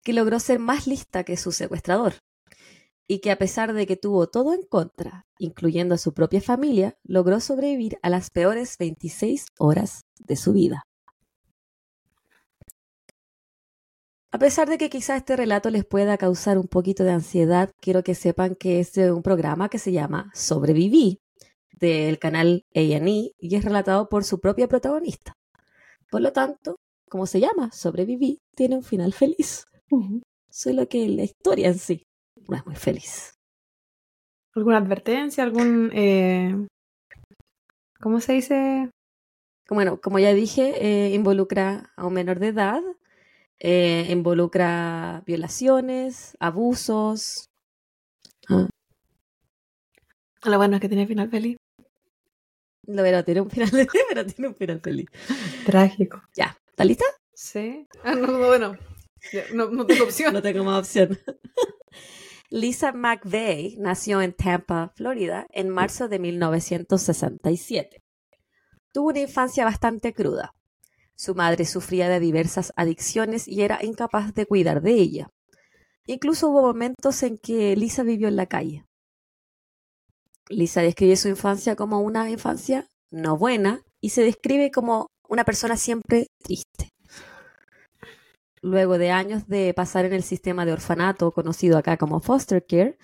[0.02, 2.14] que logró ser más lista que su secuestrador
[3.08, 6.96] y que a pesar de que tuvo todo en contra, incluyendo a su propia familia,
[7.02, 10.87] logró sobrevivir a las peores 26 horas de su vida.
[14.30, 18.02] A pesar de que quizá este relato les pueda causar un poquito de ansiedad, quiero
[18.02, 21.18] que sepan que es de un programa que se llama Sobreviví,
[21.72, 25.32] del canal A&E, y es relatado por su propia protagonista.
[26.10, 26.76] Por lo tanto,
[27.08, 29.64] como se llama Sobreviví, tiene un final feliz.
[30.50, 32.02] Solo que la historia en sí
[32.48, 33.34] no es muy feliz.
[34.54, 35.44] ¿Alguna advertencia?
[35.44, 35.90] ¿Algún.
[35.94, 36.66] Eh...
[38.00, 38.90] ¿Cómo se dice?
[39.70, 42.82] Bueno, como ya dije, eh, involucra a un menor de edad,
[43.60, 47.50] eh, involucra violaciones, abusos.
[48.48, 48.68] Ah,
[50.44, 51.56] Lo bueno es que tiene final feliz.
[52.86, 53.70] Lo pero tiene un final,
[54.08, 55.06] pero tiene un final feliz.
[55.66, 56.22] Trágico.
[56.34, 57.04] Ya, ¿está lista?
[57.34, 57.86] Sí.
[58.02, 58.76] Ah, no, no, bueno.
[59.52, 60.32] No, no tengo opción.
[60.34, 61.18] No tengo más opción.
[62.50, 68.02] Lisa McVeigh nació en Tampa, Florida, en marzo de 1967.
[68.92, 70.54] Tuvo una infancia bastante cruda.
[71.18, 75.28] Su madre sufría de diversas adicciones y era incapaz de cuidar de ella.
[76.06, 78.84] Incluso hubo momentos en que Lisa vivió en la calle.
[80.48, 85.76] Lisa describe su infancia como una infancia no buena y se describe como una persona
[85.76, 86.90] siempre triste.
[88.62, 92.96] Luego de años de pasar en el sistema de orfanato conocido acá como foster care,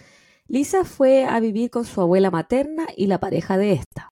[0.46, 4.08] Lisa fue a vivir con su abuela materna y la pareja de esta.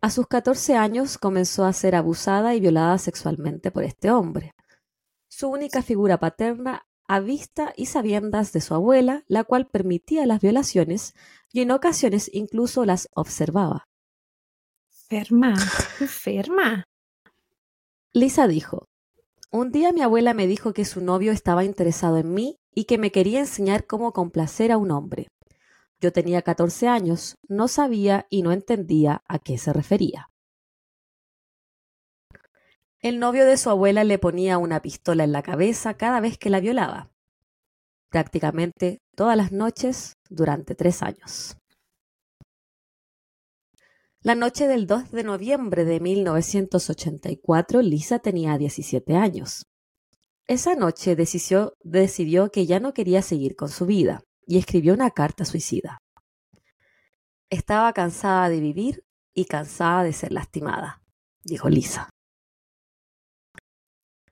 [0.00, 4.54] A sus 14 años comenzó a ser abusada y violada sexualmente por este hombre.
[5.28, 10.40] Su única figura paterna a vista y sabiendas de su abuela, la cual permitía las
[10.40, 11.14] violaciones
[11.52, 13.88] y en ocasiones incluso las observaba.
[14.90, 15.54] Enferma.
[16.00, 16.84] Enferma.
[18.12, 18.88] Lisa dijo,
[19.52, 22.98] un día mi abuela me dijo que su novio estaba interesado en mí y que
[22.98, 25.28] me quería enseñar cómo complacer a un hombre.
[26.00, 30.30] Yo tenía 14 años, no sabía y no entendía a qué se refería.
[33.00, 36.50] El novio de su abuela le ponía una pistola en la cabeza cada vez que
[36.50, 37.10] la violaba,
[38.10, 41.56] prácticamente todas las noches durante tres años.
[44.20, 49.66] La noche del 2 de noviembre de 1984, Lisa tenía 17 años.
[50.48, 55.10] Esa noche decidió, decidió que ya no quería seguir con su vida y escribió una
[55.10, 55.98] carta suicida.
[57.50, 59.04] Estaba cansada de vivir
[59.34, 61.02] y cansada de ser lastimada,
[61.44, 62.10] dijo Lisa.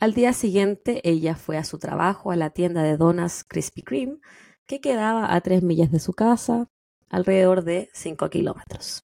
[0.00, 4.18] Al día siguiente, ella fue a su trabajo a la tienda de donas Krispy Kreme,
[4.66, 6.68] que quedaba a tres millas de su casa,
[7.09, 9.05] alrededor de cinco kilómetros.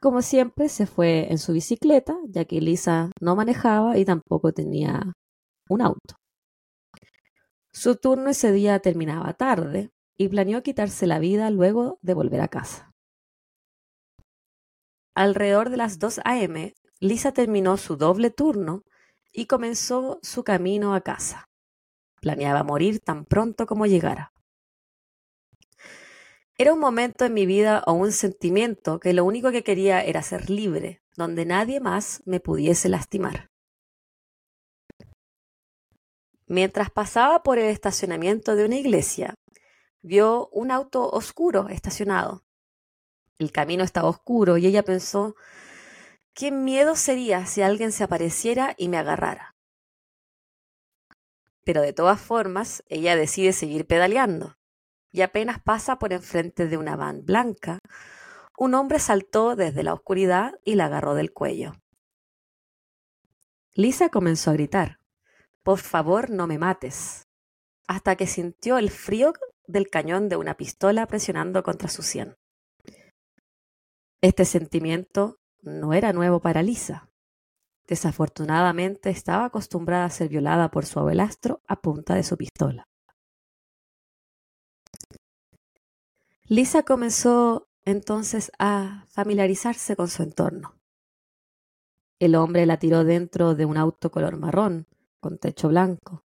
[0.00, 5.12] Como siempre, se fue en su bicicleta, ya que Lisa no manejaba y tampoco tenía
[5.68, 6.16] un auto.
[7.74, 12.46] Su turno ese día terminaba tarde y planeó quitarse la vida luego de volver a
[12.46, 12.92] casa.
[15.16, 18.84] Alrededor de las 2 a.m., Lisa terminó su doble turno
[19.32, 21.48] y comenzó su camino a casa.
[22.20, 24.32] Planeaba morir tan pronto como llegara.
[26.56, 30.22] Era un momento en mi vida o un sentimiento que lo único que quería era
[30.22, 33.50] ser libre, donde nadie más me pudiese lastimar.
[36.54, 39.34] Mientras pasaba por el estacionamiento de una iglesia,
[40.02, 42.44] vio un auto oscuro estacionado.
[43.40, 45.34] El camino estaba oscuro y ella pensó,
[46.32, 49.56] qué miedo sería si alguien se apareciera y me agarrara.
[51.64, 54.56] Pero de todas formas, ella decide seguir pedaleando
[55.10, 57.80] y apenas pasa por enfrente de una van blanca,
[58.56, 61.72] un hombre saltó desde la oscuridad y la agarró del cuello.
[63.72, 65.00] Lisa comenzó a gritar,
[65.64, 67.26] Por favor, no me mates,
[67.88, 69.32] hasta que sintió el frío
[69.66, 72.36] del cañón de una pistola presionando contra su sien.
[74.20, 77.08] Este sentimiento no era nuevo para Lisa.
[77.86, 82.86] Desafortunadamente estaba acostumbrada a ser violada por su abuelastro a punta de su pistola.
[86.46, 90.74] Lisa comenzó entonces a familiarizarse con su entorno.
[92.18, 94.86] El hombre la tiró dentro de un auto color marrón,
[95.24, 96.22] con techo blanco.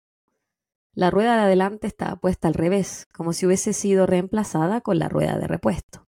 [0.95, 5.11] La rueda de adelante estaba puesta al revés, como si hubiese sido reemplazada con la
[5.11, 6.09] rueda de repuesto.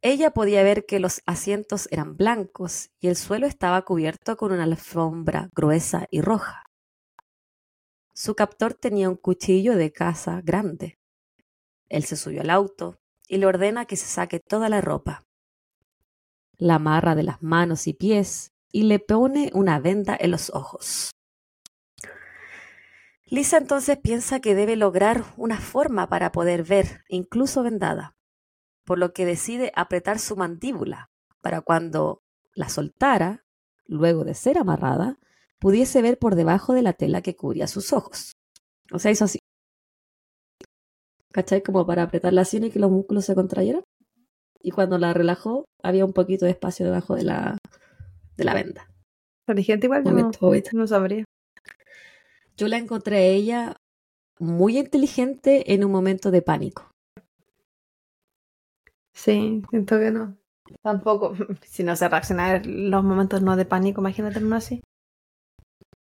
[0.00, 4.62] Ella podía ver que los asientos eran blancos y el suelo estaba cubierto con una
[4.62, 6.70] alfombra gruesa y roja.
[8.14, 11.00] Su captor tenía un cuchillo de caza grande.
[11.88, 15.26] Él se subió al auto y le ordena que se saque toda la ropa.
[16.58, 21.10] La amarra de las manos y pies y le pone una venda en los ojos.
[23.24, 28.16] Lisa entonces piensa que debe lograr una forma para poder ver, incluso vendada,
[28.84, 31.10] por lo que decide apretar su mandíbula
[31.42, 32.22] para cuando
[32.54, 33.44] la soltara,
[33.86, 35.18] luego de ser amarrada,
[35.58, 38.32] pudiese ver por debajo de la tela que cubría sus ojos.
[38.92, 39.38] O sea, hizo así.
[41.30, 41.62] ¿Cachai?
[41.62, 43.82] Como para apretar la y que los músculos se contrayeran.
[44.60, 47.58] Y cuando la relajó, había un poquito de espacio debajo de la,
[48.38, 48.88] de la venda.
[49.46, 50.30] Inteligente igual, no,
[50.72, 51.24] no sabría.
[52.56, 53.76] Yo la encontré a ella
[54.38, 56.90] muy inteligente en un momento de pánico.
[59.12, 60.36] Sí, siento que no.
[60.82, 61.34] Tampoco.
[61.66, 64.80] Si no se reacciona en los momentos no de pánico, imagínate uno así.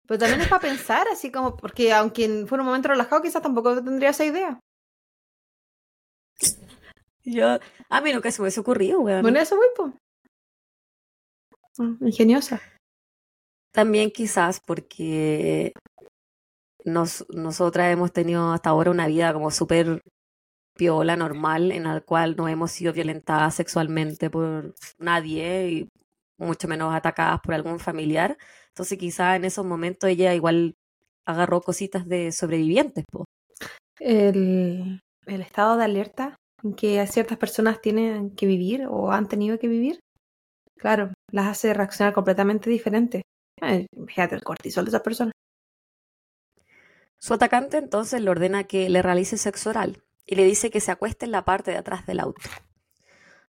[0.08, 3.84] Pero también es para pensar, así como, porque aunque fuera un momento relajado, quizás tampoco
[3.84, 4.60] tendría esa idea.
[7.24, 7.58] Yo,
[7.90, 9.24] a mí nunca se me hubiese ocurrido, weón.
[9.24, 9.94] Bueno, eso voy, pues.
[12.02, 12.62] Ingeniosa.
[13.72, 15.74] También quizás porque
[16.86, 20.02] nos, nosotras hemos tenido hasta ahora una vida como súper
[20.76, 25.90] piola, normal, en la cual no hemos sido violentadas sexualmente por nadie y
[26.38, 28.38] mucho menos atacadas por algún familiar.
[28.70, 30.76] Entonces quizás en esos momentos ella igual
[31.26, 33.06] agarró cositas de sobrevivientes.
[33.12, 33.26] Po.
[34.00, 36.36] El, el estado de alerta
[36.78, 40.00] que ciertas personas tienen que vivir o han tenido que vivir,
[40.78, 43.24] claro, las hace reaccionar completamente diferente.
[44.08, 45.34] Fíjate el cortisol de esas personas.
[47.20, 50.92] Su atacante entonces le ordena que le realice sexo oral y le dice que se
[50.92, 52.50] acueste en la parte de atrás del auto.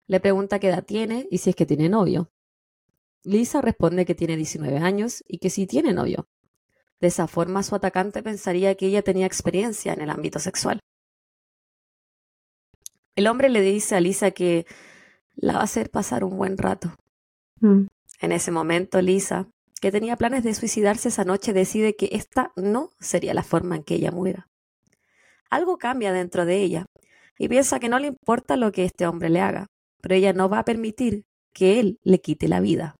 [0.08, 2.32] Le pregunta qué edad tiene y si es que tiene novio.
[3.22, 6.28] Lisa responde que tiene 19 años y que sí tiene novio.
[6.98, 10.80] De esa forma su atacante pensaría que ella tenía experiencia en el ámbito sexual.
[13.14, 14.66] El hombre le dice a Lisa que
[15.36, 16.96] la va a hacer pasar un buen rato.
[17.60, 17.86] Mm.
[18.20, 19.48] En ese momento Lisa,
[19.80, 23.84] que tenía planes de suicidarse esa noche, decide que esta no sería la forma en
[23.84, 24.48] que ella muera.
[25.50, 26.86] Algo cambia dentro de ella
[27.38, 29.66] y piensa que no le importa lo que este hombre le haga,
[30.00, 32.96] pero ella no va a permitir que él le quite la vida.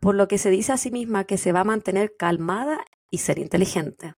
[0.00, 3.18] Por lo que se dice a sí misma que se va a mantener calmada y
[3.18, 4.14] ser inteligente.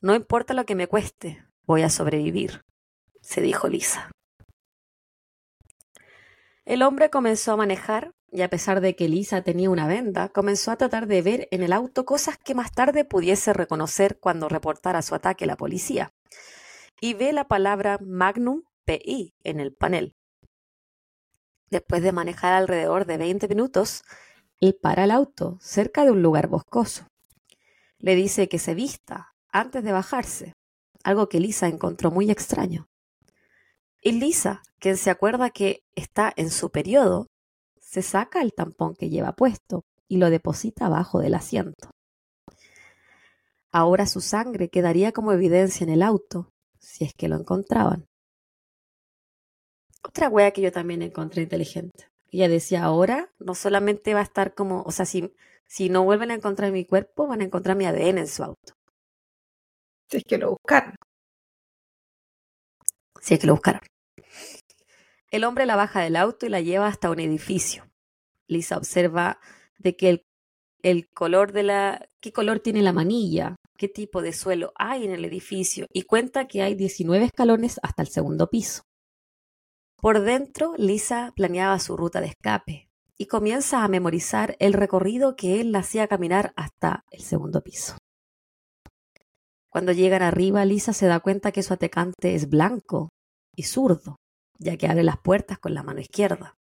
[0.00, 2.62] No importa lo que me cueste, voy a sobrevivir,
[3.22, 4.10] se dijo Lisa.
[6.64, 10.70] El hombre comenzó a manejar y a pesar de que Lisa tenía una venda, comenzó
[10.70, 15.02] a tratar de ver en el auto cosas que más tarde pudiese reconocer cuando reportara
[15.02, 16.12] su ataque a la policía.
[17.00, 20.16] Y ve la palabra Magnum PI en el panel.
[21.70, 24.02] Después de manejar alrededor de 20 minutos,
[24.60, 27.06] él para el auto cerca de un lugar boscoso.
[27.98, 30.54] Le dice que se vista antes de bajarse,
[31.02, 32.88] algo que Lisa encontró muy extraño.
[34.06, 37.28] Y Lisa, quien se acuerda que está en su periodo,
[37.80, 41.88] se saca el tampón que lleva puesto y lo deposita abajo del asiento.
[43.72, 48.04] Ahora su sangre quedaría como evidencia en el auto, si es que lo encontraban.
[50.06, 52.10] Otra wea que yo también encontré inteligente.
[52.30, 55.32] Ella decía, ahora no solamente va a estar como, o sea, si,
[55.66, 58.74] si no vuelven a encontrar mi cuerpo, van a encontrar mi ADN en su auto.
[60.10, 60.94] Si es que lo buscaron.
[63.22, 63.80] Si es que lo buscaron.
[65.30, 67.90] El hombre la baja del auto y la lleva hasta un edificio.
[68.46, 69.40] Lisa observa
[69.78, 70.24] de que
[70.82, 75.10] el, color de la, qué color tiene la manilla, qué tipo de suelo hay en
[75.10, 78.82] el edificio y cuenta que hay 19 escalones hasta el segundo piso.
[79.96, 85.60] Por dentro, Lisa planeaba su ruta de escape y comienza a memorizar el recorrido que
[85.60, 87.96] él la hacía caminar hasta el segundo piso.
[89.68, 93.08] Cuando llegan arriba, Lisa se da cuenta que su atacante es blanco
[93.56, 94.16] y zurdo
[94.58, 96.56] ya que abre las puertas con la mano izquierda.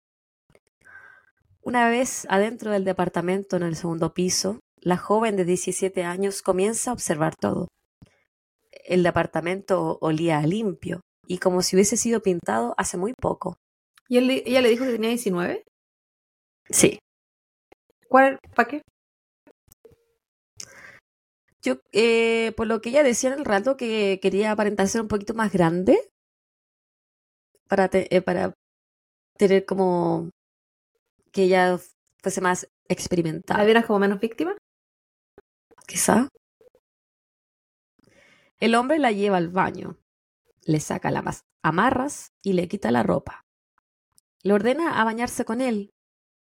[1.62, 6.90] Una vez adentro del departamento en el segundo piso, la joven de 17 años comienza
[6.90, 7.68] a observar todo.
[8.84, 13.56] El departamento olía a limpio y como si hubiese sido pintado hace muy poco.
[14.08, 15.64] ¿Y él, ella le dijo que tenía 19?
[16.70, 16.98] Sí.
[18.08, 18.38] ¿Cuál?
[18.54, 18.82] ¿Para qué?
[21.60, 25.08] Yo, eh, por lo que ella decía en el rato, que quería aparentar ser un
[25.08, 26.08] poquito más grande
[27.68, 28.54] para, te- eh, para
[29.36, 30.30] tener como
[31.32, 31.78] que ella
[32.22, 34.56] fuese más ¿La experimentada, vieras como menos víctima?
[35.86, 36.28] quizá.
[38.60, 39.96] El hombre la lleva al baño,
[40.64, 43.42] le saca las amarras y le quita la ropa.
[44.42, 45.90] Le ordena a bañarse con él,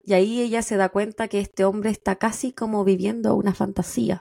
[0.02, 4.20] y ahí ella se da cuenta que este hombre está casi como viviendo una fantasía.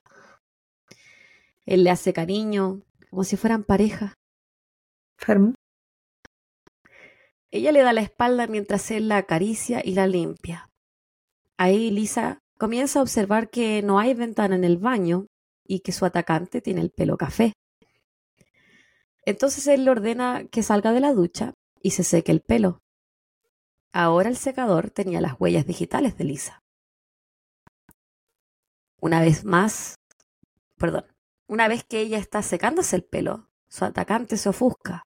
[1.66, 4.14] Él le hace cariño, como si fueran pareja.
[5.20, 5.54] Enfermo.
[7.56, 10.70] Ella le da la espalda mientras él la acaricia y la limpia.
[11.56, 15.28] Ahí Lisa comienza a observar que no hay ventana en el baño
[15.66, 17.54] y que su atacante tiene el pelo café.
[19.26, 22.82] Entonces él le ordena que salga de la ducha y se seque el pelo.
[23.94, 26.60] Ahora el secador tenía las huellas digitales de Lisa.
[29.00, 29.96] Una vez más,
[30.76, 31.06] perdón,
[31.48, 35.06] una vez que ella está secándose el pelo, su atacante se ofusca.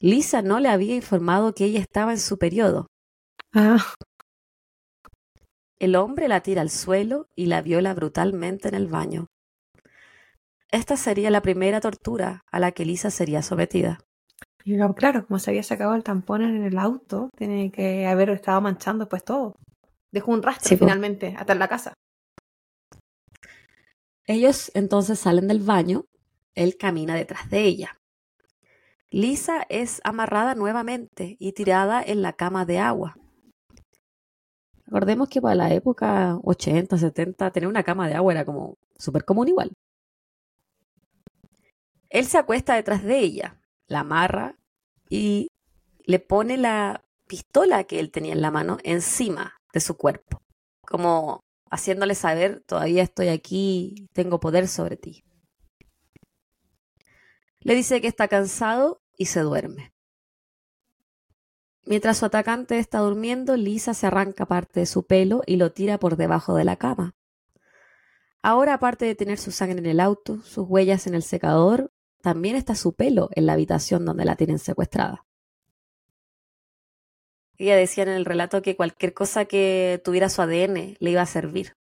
[0.00, 2.86] Lisa no le había informado que ella estaba en su periodo.
[3.54, 3.96] Ah,
[5.78, 9.26] El hombre la tira al suelo y la viola brutalmente en el baño.
[10.70, 13.98] Esta sería la primera tortura a la que Lisa sería sometida.
[14.96, 19.08] claro, como se había sacado el tampón en el auto, tiene que haber estado manchando
[19.08, 19.54] pues todo.
[20.12, 21.94] Dejó un rastro Sí, finalmente, hasta en la casa.
[24.28, 26.04] Ellos entonces salen del baño,
[26.54, 27.96] él camina detrás de ella.
[29.10, 33.16] Lisa es amarrada nuevamente y tirada en la cama de agua.
[34.86, 39.24] Recordemos que para la época 80, 70, tener una cama de agua era como súper
[39.24, 39.72] común igual.
[42.08, 44.56] Él se acuesta detrás de ella, la amarra
[45.08, 45.48] y
[46.04, 50.38] le pone la pistola que él tenía en la mano encima de su cuerpo,
[50.82, 51.40] como
[51.70, 55.24] haciéndole saber, todavía estoy aquí, tengo poder sobre ti.
[57.66, 59.92] Le dice que está cansado y se duerme.
[61.84, 65.98] Mientras su atacante está durmiendo, Lisa se arranca parte de su pelo y lo tira
[65.98, 67.16] por debajo de la cama.
[68.40, 71.90] Ahora, aparte de tener su sangre en el auto, sus huellas en el secador,
[72.22, 75.26] también está su pelo en la habitación donde la tienen secuestrada.
[77.58, 81.26] Ella decía en el relato que cualquier cosa que tuviera su ADN le iba a
[81.26, 81.74] servir.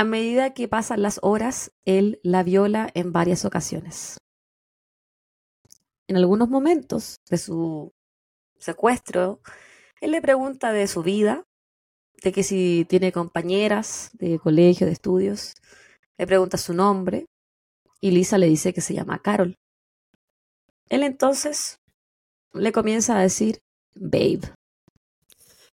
[0.00, 4.18] A medida que pasan las horas, él la viola en varias ocasiones.
[6.06, 7.90] En algunos momentos de su
[8.58, 9.40] secuestro,
[10.00, 11.42] él le pregunta de su vida,
[12.22, 15.54] de que si tiene compañeras de colegio, de estudios,
[16.16, 17.26] le pregunta su nombre
[18.00, 19.56] y Lisa le dice que se llama Carol.
[20.88, 21.80] Él entonces
[22.52, 23.58] le comienza a decir
[23.96, 24.42] babe,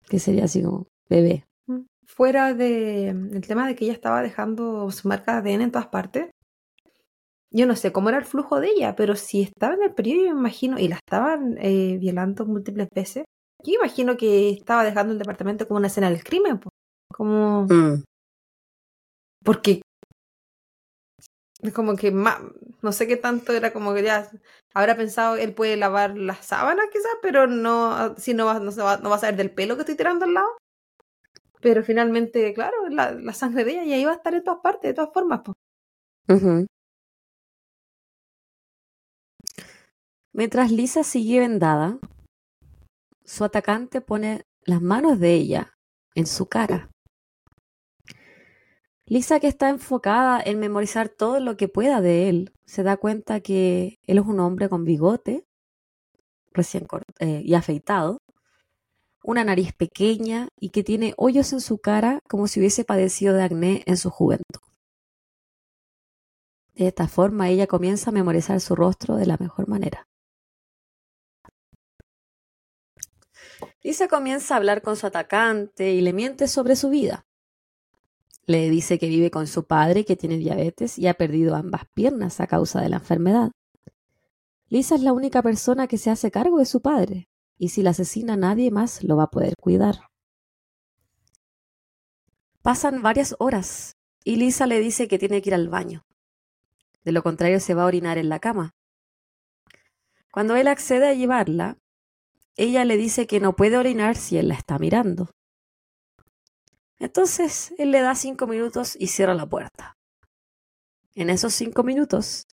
[0.07, 1.43] que sería así como bebé.
[2.21, 5.87] Fuera de, del tema de que ella estaba dejando su marca de ADN en todas
[5.87, 6.29] partes,
[7.49, 10.27] yo no sé cómo era el flujo de ella, pero si estaba en el periodo,
[10.27, 13.23] yo me imagino, y la estaban eh, violando múltiples veces,
[13.63, 16.69] yo imagino que estaba dejando el departamento como una escena del crimen, po.
[17.11, 18.03] como Mm.
[19.43, 19.81] porque
[21.63, 24.29] es como que no sé qué tanto era como que ya
[24.75, 28.83] habrá pensado él puede lavar las sábanas quizás, pero no si no va, no, se
[28.83, 30.60] va, no va a saber del pelo que estoy tirando al lado.
[31.61, 34.93] Pero finalmente, claro, la, sangre de ella ya iba a estar en todas partes, de
[34.95, 35.41] todas formas.
[36.27, 36.65] Ujú.
[40.33, 41.99] Mientras Lisa sigue vendada,
[43.25, 45.73] su atacante pone las manos de ella
[46.15, 46.89] en su cara.
[49.05, 53.41] Lisa, que está enfocada en memorizar todo lo que pueda de él, se da cuenta
[53.41, 55.43] que él es un hombre con bigote,
[56.53, 56.87] recién
[57.19, 58.19] eh, y afeitado,
[59.23, 63.43] una nariz pequeña y que tiene hoyos en su cara como si hubiese padecido de
[63.43, 64.61] acné en su juventud.
[66.73, 70.07] De esta forma ella comienza a memorizar su rostro de la mejor manera.
[73.83, 77.25] Lisa comienza a hablar con su atacante y le miente sobre su vida.
[78.45, 82.39] Le dice que vive con su padre que tiene diabetes y ha perdido ambas piernas
[82.39, 83.51] a causa de la enfermedad.
[84.67, 87.30] Lisa es la única persona que se hace cargo de su padre
[87.61, 90.09] y si la asesina nadie más lo va a poder cuidar.
[92.63, 96.03] Pasan varias horas y Lisa le dice que tiene que ir al baño.
[97.03, 98.71] De lo contrario se va a orinar en la cama.
[100.31, 101.77] Cuando él accede a llevarla,
[102.55, 105.29] ella le dice que no puede orinar si él la está mirando.
[106.97, 109.99] Entonces él le da cinco minutos y cierra la puerta.
[111.13, 112.47] En esos cinco minutos,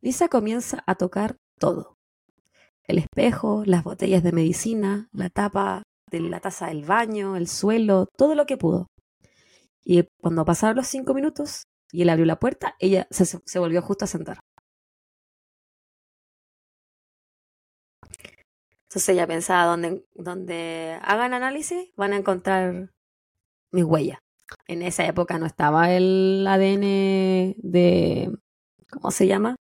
[0.00, 1.95] Lisa comienza a tocar todo.
[2.86, 8.06] El espejo, las botellas de medicina, la tapa de la taza del baño, el suelo,
[8.16, 8.86] todo lo que pudo.
[9.84, 14.04] Y cuando pasaron los cinco minutos y él abrió la puerta, ella se, volvió justo
[14.04, 14.40] a sentar.
[18.88, 22.90] Entonces ella pensaba, donde, donde hagan análisis van a encontrar
[23.72, 24.18] mis huellas.
[24.68, 28.32] En esa época no estaba el ADN de,
[28.90, 29.56] ¿cómo se llama?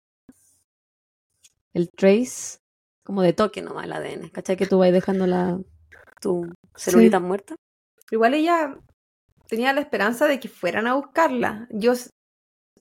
[1.73, 2.59] El trace,
[3.05, 4.31] como de toque nomás el ADN.
[4.31, 5.59] ¿Cachai que tú vas dejando la,
[6.21, 7.55] tu celulita muerta?
[8.11, 8.77] Igual ella
[9.47, 11.69] tenía la esperanza de que fueran a buscarla.
[11.71, 11.93] Yo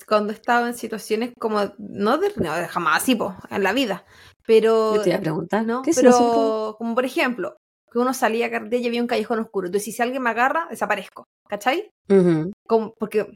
[0.07, 3.17] cuando estaba en situaciones como, no de, no, jamás, sí,
[3.49, 4.05] en la vida,
[4.45, 4.95] pero...
[4.95, 5.81] Yo te iba a preguntar, ¿no?
[5.81, 7.57] ¿Qué es pero, como por ejemplo,
[7.91, 9.67] que uno salía a carretera y había un callejón oscuro.
[9.67, 11.25] Entonces, si alguien me agarra, desaparezco.
[11.47, 11.91] ¿Cachai?
[12.67, 13.31] Como, porque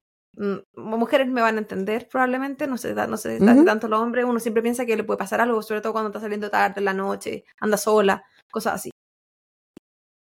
[0.76, 3.66] mujeres me van a entender probablemente, no sé, no sé Ujú.
[3.66, 6.20] tanto los hombres, uno siempre piensa que le puede pasar algo, sobre todo cuando está
[6.20, 8.92] saliendo tarde en la noche, anda sola, cosas así.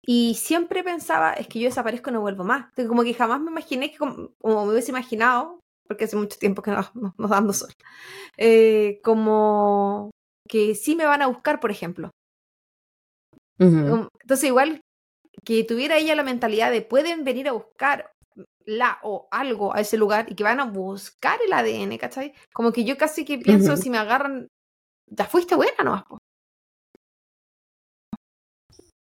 [0.05, 2.65] Y siempre pensaba, es que yo desaparezco y no vuelvo más.
[2.65, 6.37] Entonces, como que jamás me imaginé que, como, como me hubiese imaginado, porque hace mucho
[6.37, 7.73] tiempo que no, no, no ando sola,
[8.37, 10.11] eh, como
[10.49, 12.11] que sí me van a buscar, por ejemplo.
[13.59, 13.93] Ujú.
[13.93, 14.81] Um, Entonces, igual
[15.45, 18.11] que tuviera ella la mentalidad de pueden venir a buscar
[18.65, 22.33] la o algo a ese lugar y que van a buscar el ADN, ¿cachai?
[22.53, 24.47] Como que yo casi que pienso, si me agarran,
[25.07, 26.03] ya fuiste buena nomás.
[26.05, 26.19] po.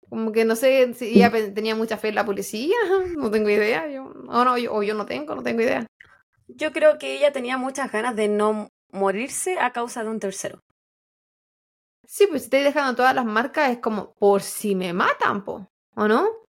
[0.09, 2.77] Como que no sé si ella pe- tenía mucha fe en la policía,
[3.17, 3.89] no tengo idea.
[3.89, 5.87] Yo, o, no, yo, o yo no tengo, no tengo idea.
[6.49, 10.61] Yo creo que ella tenía muchas ganas de no morirse a causa de un tercero.
[12.07, 15.69] Sí, pues si estoy dejando todas las marcas es como por si me matan, po,
[15.97, 16.44] ¿o no?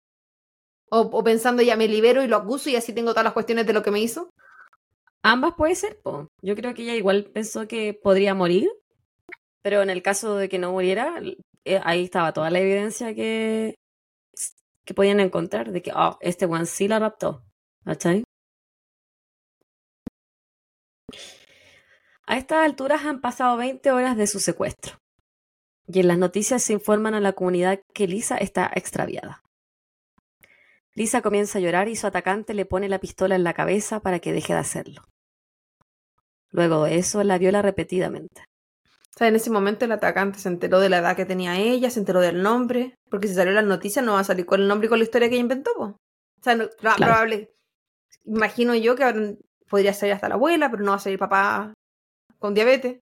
[0.91, 3.73] O, pensando ya me libero y lo acuso y así tengo todas las cuestiones de
[3.73, 4.31] lo que me hizo.
[5.23, 6.29] Ambas puede ser, po.
[6.43, 8.71] Yo creo que ella igual pensó que podría morir,
[9.63, 11.21] pero en el caso de que no muriera,
[11.65, 13.75] eh, ahí estaba toda la evidencia que,
[14.85, 17.43] que podían encontrar de que, oh, este one sí la raptó.
[17.85, 18.25] ¿Cachai?
[22.27, 24.99] A estas alturas han pasado 20 horas de su secuestro.
[25.87, 29.43] Y en las noticias se informan a la comunidad que Lisa está extraviada.
[30.95, 34.21] Lisa comienza a llorar y su atacante le pone la pistola en la cabeza para
[34.21, 35.03] que deje de hacerlo.
[36.51, 38.45] Luego de eso la viola repetidamente.
[38.87, 41.91] O sea, en ese momento el atacante se enteró de la edad que tenía ella,
[41.91, 44.61] se enteró del nombre, porque si salió en las noticias no va a salir con
[44.61, 45.85] el nombre y con la historia que ella inventó, po.
[45.85, 46.97] O sea, no- Claro.
[46.99, 47.53] probable.
[48.25, 49.37] Imagino yo que
[49.69, 51.75] podría salir hasta la abuela, pero no va a salir papá
[52.39, 53.01] con diabetes.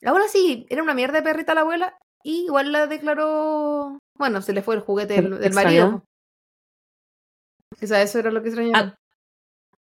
[0.00, 3.98] La abuela sí, era una mierda de perrita la abuela, y igual la declaró.
[4.16, 6.04] Bueno, se le fue el juguete del, marido.
[7.80, 8.50] Era lo que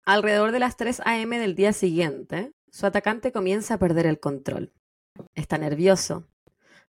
[0.05, 1.39] Alrededor de las 3 a.m.
[1.39, 4.73] del día siguiente, su atacante comienza a perder el control.
[5.35, 6.27] Está nervioso.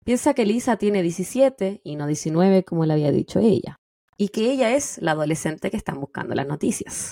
[0.04, 3.78] Piensa que Lisa tiene 17 y no 19 como le había dicho ella,
[4.18, 7.12] y que ella es la adolescente que están buscando las noticias.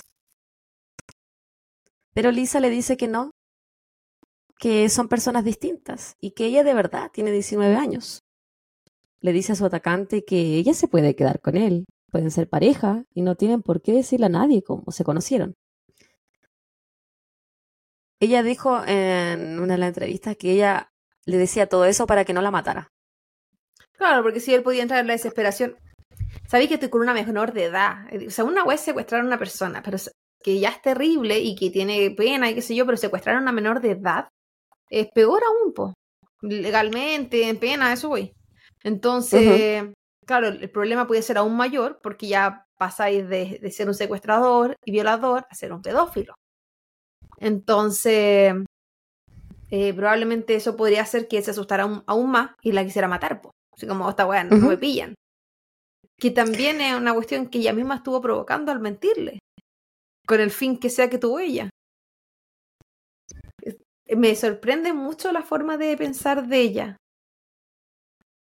[2.14, 3.30] Pero Lisa le dice que no,
[4.58, 8.20] que son personas distintas y que ella de verdad tiene 19 años.
[9.20, 13.04] Le dice a su atacante que ella se puede quedar con él, pueden ser pareja
[13.14, 15.56] y no tienen por qué decirle a nadie cómo se conocieron.
[18.20, 20.92] Ella dijo en una de las entrevistas que ella
[21.24, 22.92] le decía todo eso para que no la matara.
[23.92, 25.76] Claro, porque si él podía entrar en la desesperación.
[26.46, 28.06] Sabéis que estoy con una menor de edad.
[28.26, 29.96] O sea, una vez secuestrar a una persona, pero
[30.42, 33.40] que ya es terrible y que tiene pena y qué sé yo, pero secuestrar a
[33.40, 34.28] una menor de edad
[34.90, 35.94] es peor aún, po.
[36.42, 38.32] Legalmente, en pena, eso voy.
[38.82, 39.84] Entonces,
[40.26, 44.76] claro, el problema puede ser aún mayor porque ya pasáis de, de ser un secuestrador
[44.84, 46.34] y violador a ser un pedófilo.
[47.38, 48.54] Entonces,
[49.70, 53.40] eh, probablemente eso podría hacer que se asustara aún, aún más y la quisiera matar,
[53.40, 53.52] po.
[53.74, 55.14] Así como, esta weá, no me pillan.
[56.18, 59.38] Que también es una cuestión que ella misma estuvo provocando al mentirle,
[60.26, 61.70] con el fin que sea que tuvo ella.
[64.14, 66.96] Me sorprende mucho la forma de pensar de ella.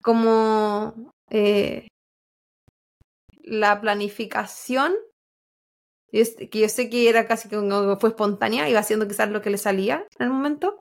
[0.02, 1.88] Como eh,
[3.44, 4.94] la planificación,
[6.12, 9.50] que yo sé que era casi que como fue espontánea, iba haciendo quizás lo que
[9.50, 10.80] le salía en el momento,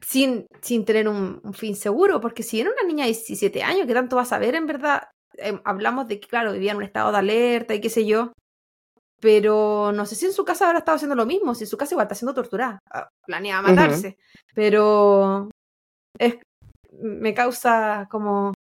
[0.00, 3.86] sin, sin tener un, un fin seguro, porque si era una niña de 17 años,
[3.86, 5.08] ¿qué tanto va a saber en verdad?
[5.36, 8.32] Eh, hablamos de que, claro, vivía en un estado de alerta y qué sé yo,
[9.20, 11.76] pero no sé si en su casa habrá estado haciendo lo mismo, si en su
[11.76, 13.68] casa igual está siendo torturada, ah, planea Ujú.
[13.70, 14.16] matarse,
[14.54, 15.50] pero
[16.18, 16.38] es,
[16.92, 18.52] me causa como...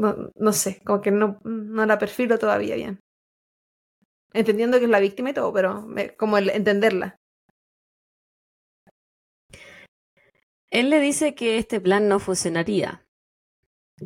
[0.00, 3.00] No, sé, como que no, no la perfilo todavía bien.
[4.32, 5.86] Entendiendo que es la víctima y todo, pero
[6.16, 7.16] como el entenderla.
[10.70, 13.04] Él le dice que este plan no funcionaría,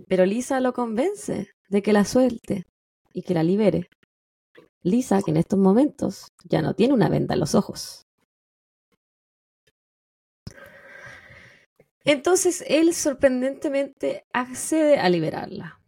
[0.09, 2.65] pero Lisa lo convence de que la suelte
[3.13, 3.89] y que la libere.
[4.83, 8.07] Lisa, que en estos momentos ya no tiene una venda en los ojos.
[12.05, 15.81] Entonces él sorprendentemente accede a liberarla.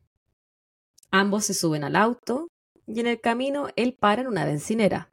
[1.18, 2.50] Ambos se suben al auto
[2.86, 5.08] y en el camino él para en una bencinera.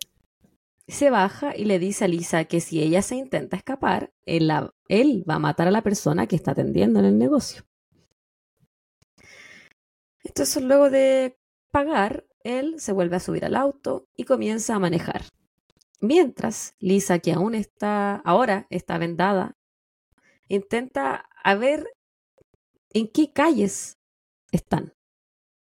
[0.86, 5.36] Se baja y le dice a Lisa que si ella se intenta escapar, él, va
[5.36, 7.64] a matar a la persona que está atendiendo en el negocio.
[10.26, 11.39] Entonces luego de
[11.72, 15.22] pagar, él se vuelve a subir al auto y comienza a manejar.
[16.01, 19.56] Mientras Lisa, que aún está, ahora está vendada,
[20.49, 21.88] intenta a ver
[22.89, 23.99] en qué calles
[24.51, 24.93] están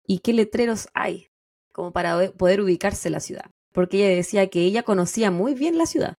[0.07, 1.29] y qué letreros hay,
[1.73, 3.51] como para poder ubicarse en la ciudad.
[3.73, 6.15] Porque ella decía que ella conocía muy bien la ciudad,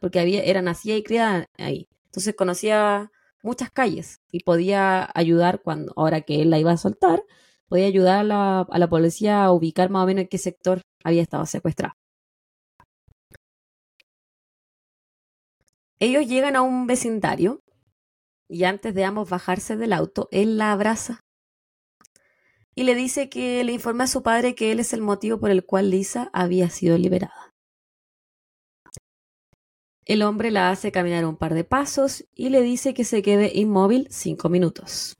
[0.00, 1.88] porque había, era nacida y criada ahí.
[2.06, 3.10] Entonces conocía
[3.42, 7.22] muchas calles y podía ayudar cuando, ahora que él la iba a soltar,
[7.68, 10.82] podía ayudar a la, a la policía a ubicar más o menos en qué sector
[11.04, 11.94] había estado secuestrada.
[16.00, 17.60] Ellos llegan a un vecindario
[18.48, 21.20] y antes de ambos bajarse del auto, él la abraza
[22.78, 25.50] y le dice que le informe a su padre que él es el motivo por
[25.50, 27.52] el cual Lisa había sido liberada.
[30.04, 33.50] El hombre la hace caminar un par de pasos y le dice que se quede
[33.52, 35.16] inmóvil cinco minutos.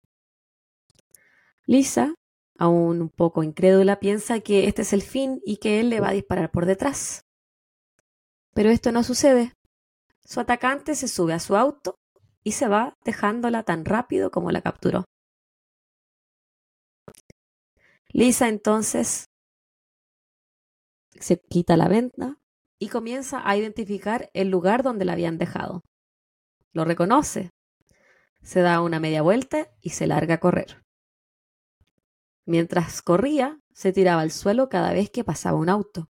[1.67, 2.15] Lisa
[2.57, 6.11] aún un poco incrédula, piensa que este es el fin y que él le va
[6.11, 7.25] a disparar por detrás.
[8.55, 9.53] Pero esto no sucede.
[10.25, 11.97] Su atacante se sube a su auto
[12.45, 15.07] y se va dejándola tan rápido como la capturó.
[18.13, 19.29] Lisa entonces
[21.21, 22.39] se quita la venda
[22.79, 25.83] y comienza a identificar el lugar donde la habían dejado.
[26.73, 27.51] Lo reconoce,
[28.43, 30.83] se da una media vuelta y se larga a correr.
[32.47, 36.09] Mientras corría, se tiraba al suelo cada vez que pasaba un auto.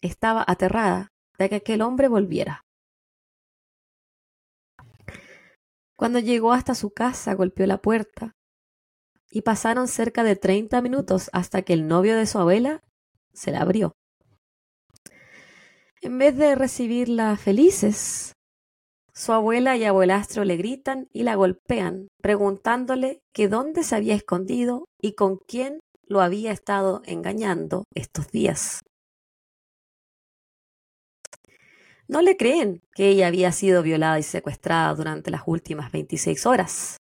[0.00, 2.64] Estaba aterrada de que aquel hombre volviera.
[5.96, 8.36] Cuando llegó hasta su casa, golpeó la puerta
[9.34, 12.84] y pasaron cerca de 30 minutos hasta que el novio de su abuela
[13.32, 13.92] se la abrió.
[16.00, 18.32] En vez de recibirla felices,
[19.12, 24.84] su abuela y abuelastro le gritan y la golpean, preguntándole que dónde se había escondido
[25.02, 28.82] y con quién lo había estado engañando estos días.
[32.06, 36.98] No le creen que ella había sido violada y secuestrada durante las últimas 26 horas.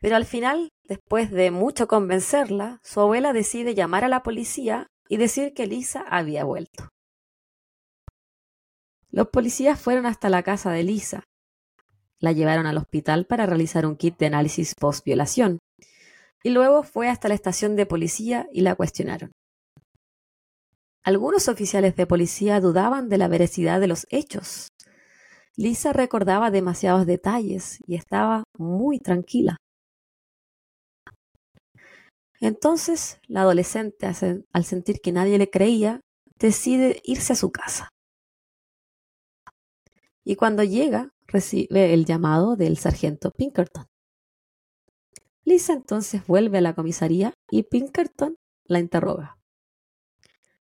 [0.00, 5.16] Pero al final, después de mucho convencerla, su abuela decide llamar a la policía y
[5.16, 6.88] decir que Lisa había vuelto.
[9.10, 11.24] Los policías fueron hasta la casa de Lisa.
[12.18, 15.58] La llevaron al hospital para realizar un kit de análisis post-violación.
[16.42, 19.32] Y luego fue hasta la estación de policía y la cuestionaron.
[21.02, 24.68] Algunos oficiales de policía dudaban de la veracidad de los hechos.
[25.56, 29.56] Lisa recordaba demasiados detalles y estaba muy tranquila.
[32.40, 34.06] Entonces, la adolescente,
[34.52, 36.00] al sentir que nadie le creía,
[36.38, 37.90] decide irse a su casa
[40.26, 43.86] y cuando llega recibe el llamado del sargento Pinkerton.
[45.44, 48.34] Lisa entonces vuelve a la comisaría y Pinkerton
[48.64, 49.38] la interroga.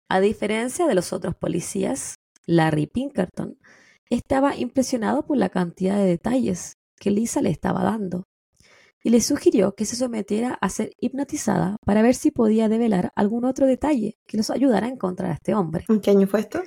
[0.09, 2.15] A diferencia de los otros policías,
[2.47, 3.59] Larry Pinkerton
[4.09, 8.25] estaba impresionado por la cantidad de detalles que Lisa le estaba dando
[9.03, 13.45] y le sugirió que se sometiera a ser hipnotizada para ver si podía develar algún
[13.45, 15.85] otro detalle que nos ayudara a encontrar a este hombre.
[15.89, 16.63] ¿En qué año fue esto?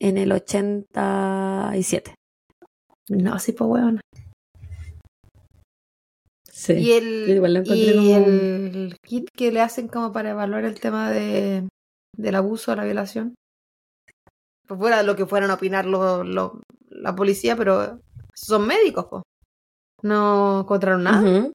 [0.00, 2.14] en el 87.
[3.10, 4.00] No, sí, pues weón.
[6.50, 6.72] Sí.
[6.74, 11.68] Y el, y el kit que le hacen como para evaluar el tema de,
[12.16, 13.34] del abuso, la violación.
[14.66, 16.22] Pues fuera lo que fueran a opinar lo,
[16.88, 18.00] la policía, pero
[18.34, 19.22] son médicos, pues.
[20.02, 21.50] No encontraron nada.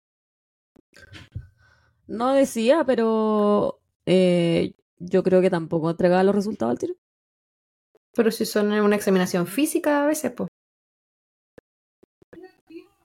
[2.07, 6.93] No decía, pero eh, yo creo que tampoco entregaba los resultados al tiro.
[8.15, 10.49] Pero si son una examinación física a veces, pues.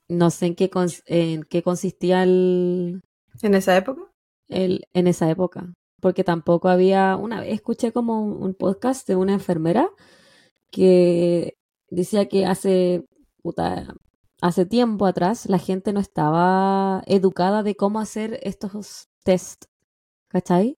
[0.09, 0.71] No sé en qué,
[1.07, 3.03] en qué consistía el...
[3.43, 4.03] ¿En esa época?
[4.49, 5.73] El, en esa época.
[6.01, 7.17] Porque tampoco había...
[7.17, 9.89] Una vez escuché como un, podcast de una enfermera
[10.71, 11.55] que
[11.89, 13.05] decía que hace...
[14.43, 19.65] hace tiempo atrás la gente no estaba educada de cómo hacer estos test.
[20.29, 20.77] ¿Cachai?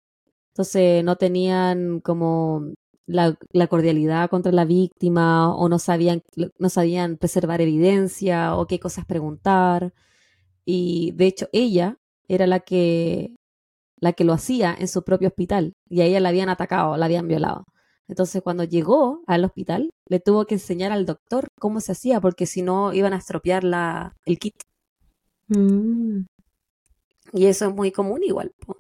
[0.52, 2.72] Entonces no tenían como
[3.06, 6.22] la, la cordialidad contra la víctima o no sabían,
[6.58, 9.92] no sabían preservar evidencia o qué cosas preguntar.
[10.64, 11.98] Y de hecho ella
[12.28, 13.36] era la que,
[14.00, 17.06] la que lo hacía en su propio hospital y a ella la habían atacado, la
[17.06, 17.64] habían violado.
[18.09, 22.46] Entonces cuando llegó al hospital le tuvo que enseñar al doctor cómo se hacía porque
[22.46, 24.55] si no iban a estropear la, el kit.
[25.48, 26.24] Mm,
[27.32, 28.53] Y eso es muy común igual.
[28.64, 28.78] po.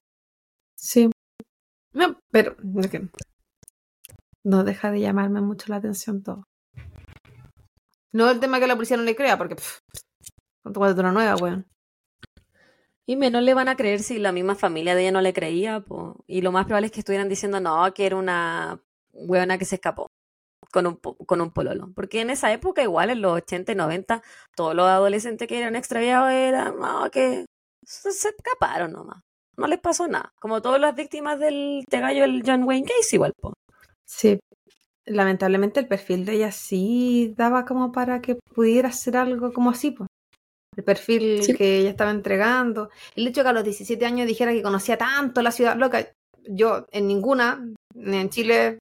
[0.76, 1.10] sí.
[1.94, 2.56] No, pero
[2.90, 3.08] que
[4.44, 6.44] no deja de llamarme mucho la atención todo.
[8.12, 9.78] No el tema que la policía no le crea, porque pff,
[10.62, 11.66] ¿cuánto una nueva, weón?
[13.06, 15.80] Y menos le van a creer si la misma familia de ella no le creía.
[15.80, 16.24] po.
[16.26, 18.80] Y lo más probable es que estuvieran diciendo no, que era una
[19.12, 20.06] huevona que se escapó
[20.72, 21.92] con un, con un pololo.
[21.94, 24.22] Porque en esa época, igual en los 80 y 90,
[24.56, 27.44] todos los adolescentes que eran extraviados eran no, que
[27.84, 29.20] se, se escaparon nomás.
[29.56, 30.32] No les pasó nada.
[30.40, 33.32] Como todas las víctimas del tegallo el John Wayne Gacy igual.
[33.40, 33.52] po.
[34.06, 34.38] Sí.
[35.04, 39.90] Lamentablemente el perfil de ella sí daba como para que pudiera hacer algo como así,
[39.90, 40.08] pues.
[40.74, 41.54] El perfil Sí.
[41.54, 42.88] que ella estaba entregando.
[43.14, 46.08] El hecho de que a los 17 años dijera que conocía tanto la ciudad loca.
[46.48, 47.62] Yo en ninguna,
[47.94, 48.78] ni en Chile,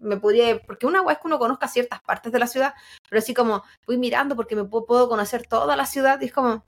[0.00, 0.60] me podría...
[0.64, 2.74] Porque una vez que uno conozca ciertas partes de la ciudad,
[3.08, 6.32] pero así como voy mirando porque me puedo, puedo conocer toda la ciudad y es
[6.32, 6.64] como...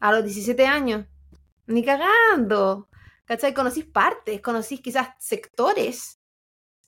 [0.00, 1.06] A los 17 años.
[1.66, 2.88] Ni cagando.
[3.24, 3.52] ¿Cachai?
[3.52, 6.18] Conocís partes, conocís quizás sectores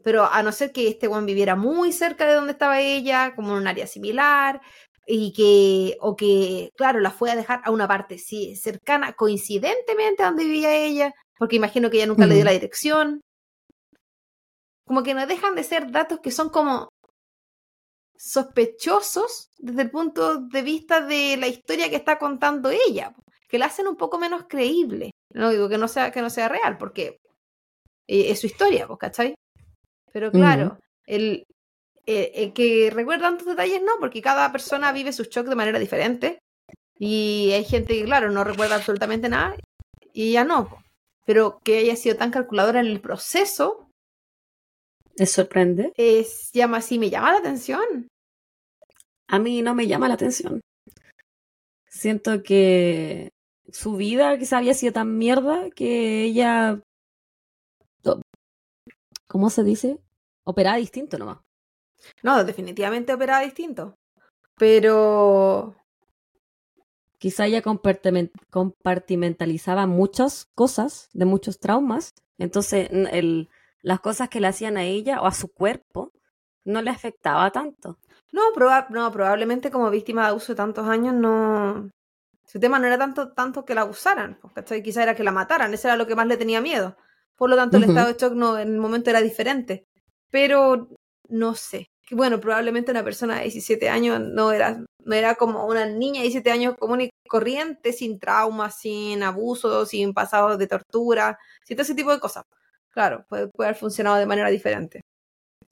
[0.03, 3.51] pero a no ser que este Juan viviera muy cerca de donde estaba ella, como
[3.51, 4.61] en un área similar,
[5.07, 10.23] y que, o que, claro, la fue a dejar a una parte sí, cercana, coincidentemente
[10.23, 13.23] a donde vivía ella, porque imagino que ella nunca le dio la dirección.
[14.91, 16.89] Como que no dejan de ser datos que son como
[18.17, 23.15] sospechosos desde el punto de vista de la historia que está contando ella,
[23.49, 25.13] que la hacen un poco menos creíble.
[25.33, 27.19] No digo que no sea, que no sea real, porque
[28.09, 29.37] eh, es su historia, ¿cachai?
[30.13, 30.77] Pero claro,
[31.07, 31.45] el,
[32.05, 35.79] eh, el que recuerda tantos detalles no, porque cada persona vive sus shocks de manera
[35.79, 36.41] diferente.
[36.99, 39.55] Y hay gente que, claro, no recuerda absolutamente nada
[40.13, 40.83] y ya no.
[41.27, 43.87] Pero que haya sido tan calculadora en el proceso,
[45.21, 45.93] ¿Les sorprende?
[45.99, 48.09] es, llama así, me llama la atención.
[49.29, 50.63] A mí no me llama la atención.
[51.87, 53.29] Siento que
[53.71, 56.81] su vida quizá había sido tan mierda que ella,
[59.29, 59.99] ¿cómo se dice?
[60.45, 61.41] Operaba distinto nomás.
[62.23, 63.95] No, definitivamente operaba distinto.
[64.57, 65.77] Pero
[67.19, 72.15] Quizá ella compartimen- compartimentalizaba muchas cosas, de muchos traumas.
[72.39, 73.51] Entonces, el-
[73.83, 76.13] las cosas que le hacían a ella o a su cuerpo
[76.65, 77.99] no le afectaba tanto.
[78.33, 81.91] no, proba- no, probablemente como víctima de abuso de tantos años no...
[82.47, 84.83] Su tema no era tanto, tanto que la abusaran, pues, ¿cachai?
[84.83, 86.97] Quizá era que la mataran, eso era lo que más le tenía miedo.
[87.37, 89.85] Por lo tanto, el estado de shock no, en el momento era diferente.
[90.31, 90.89] Pero
[91.29, 91.87] no sé.
[92.07, 96.23] Que Bueno, probablemente una persona de 17 años no era, no era como una niña
[96.23, 101.77] de 17 años común y corriente, sin traumas, sin abusos, sin pasados de tortura, sin
[101.77, 102.43] todo ese tipo de cosas.
[102.93, 105.01] Claro, puede, puede haber funcionado de manera diferente.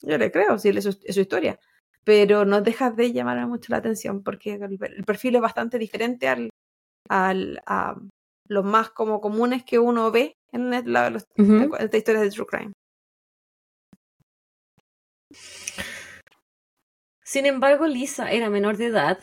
[0.02, 1.58] Yo le creo, sí, es su, es su historia.
[2.04, 6.28] Pero no deja de llamar mucho la atención porque el, el perfil es bastante diferente
[6.28, 6.48] al,
[7.08, 7.96] al, a
[8.46, 11.74] los más como comunes que uno ve en la- la- los- Ujú.
[11.76, 12.72] esta historia de True Crime.
[17.24, 19.18] Sin embargo, Lisa era menor de edad.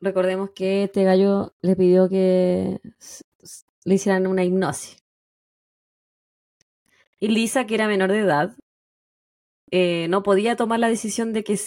[0.00, 2.80] Recordemos que este gallo le pidió que
[3.84, 4.96] le hicieran una hipnosis.
[7.18, 8.56] Y Lisa, que era menor de edad,
[9.70, 11.58] eh, no podía tomar la decisión de que,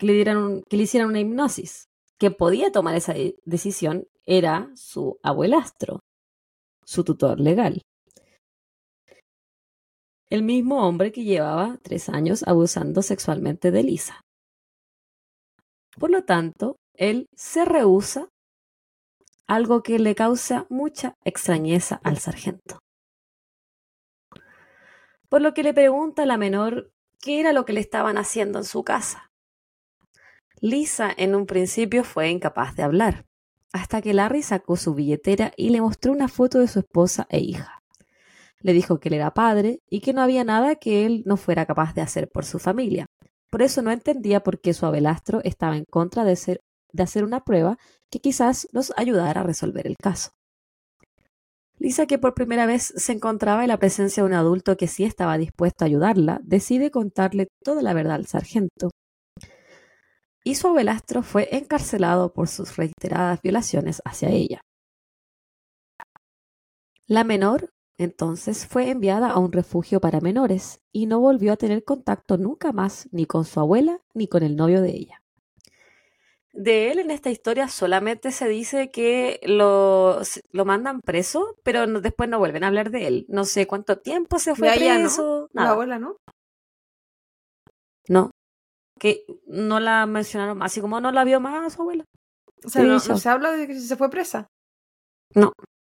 [0.00, 1.86] le dieran que le hicieran una hipnosis.
[2.18, 6.00] Que podía tomar esa de- decisión era su abuelastro,
[6.84, 7.82] su tutor legal.
[10.30, 14.20] El mismo hombre que llevaba tres años abusando sexualmente de Lisa.
[15.98, 18.28] Por lo tanto, él se rehúsa,
[19.46, 22.78] algo que le causa mucha extrañeza al sargento.
[25.28, 28.58] Por lo que le pregunta a la menor qué era lo que le estaban haciendo
[28.58, 29.30] en su casa.
[30.60, 33.26] Lisa en un principio fue incapaz de hablar,
[33.72, 37.40] hasta que Larry sacó su billetera y le mostró una foto de su esposa e
[37.40, 37.82] hija.
[38.60, 41.66] Le dijo que él era padre y que no había nada que él no fuera
[41.66, 43.06] capaz de hacer por su familia.
[43.50, 46.60] Por eso no entendía por qué su abuelastro estaba en contra de, ser-
[46.92, 47.76] de hacer una prueba
[48.10, 50.30] que quizás los ayudara a resolver el caso.
[51.78, 55.04] Lisa, que por primera vez se encontraba en la presencia de un adulto que sí
[55.04, 58.90] estaba dispuesto a ayudarla, decide contarle toda la verdad al sargento.
[60.44, 64.60] Y su abuelastro fue encarcelado por sus reiteradas violaciones hacia ella.
[67.06, 71.84] La menor entonces fue enviada a un refugio para menores y no volvió a tener
[71.84, 75.22] contacto nunca más ni con su abuela ni con el novio de ella.
[76.60, 82.00] De él en esta historia solamente se dice que lo, lo mandan preso, pero no-
[82.00, 83.26] después no vuelven a hablar de él.
[83.28, 84.74] No sé cuánto tiempo se fue ¿no?
[84.74, 85.48] preso.
[85.52, 85.72] La nada.
[85.74, 86.16] abuela, ¿no?
[88.08, 88.32] No.
[88.98, 92.02] Que no la mencionaron más, así como no la vio más su abuela.
[92.64, 94.48] O sea, no, no se habla de que se fue presa.
[95.36, 95.52] No.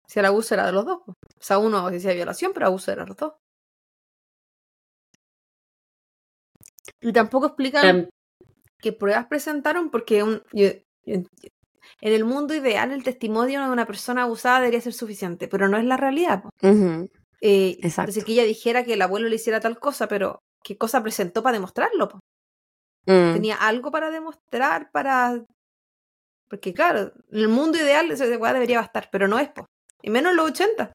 [0.08, 1.00] Si el abuso era de los dos.
[1.06, 3.34] O sea, uno decía violación, pero abuso era de los dos.
[7.02, 8.08] Y tampoco explican
[8.84, 10.68] qué pruebas presentaron, porque un- yo-
[11.06, 11.50] yo enti-
[12.02, 15.78] en el mundo ideal el testimonio de una persona abusada debería ser suficiente, pero no
[15.78, 16.44] es la realidad.
[16.62, 17.08] Ujú,
[17.40, 18.10] Eh, Exacto.
[18.10, 21.42] Entonces que ella dijera que el abuelo le hiciera tal cosa, pero ¿qué cosa presentó
[21.42, 22.20] para demostrarlo?
[23.06, 23.32] mm.
[23.34, 25.42] Tenía algo para demostrar, para...
[26.48, 29.66] Porque claro, en el mundo ideal esa debería bastar, pero no es, po.
[30.02, 30.92] Y menos en los 80.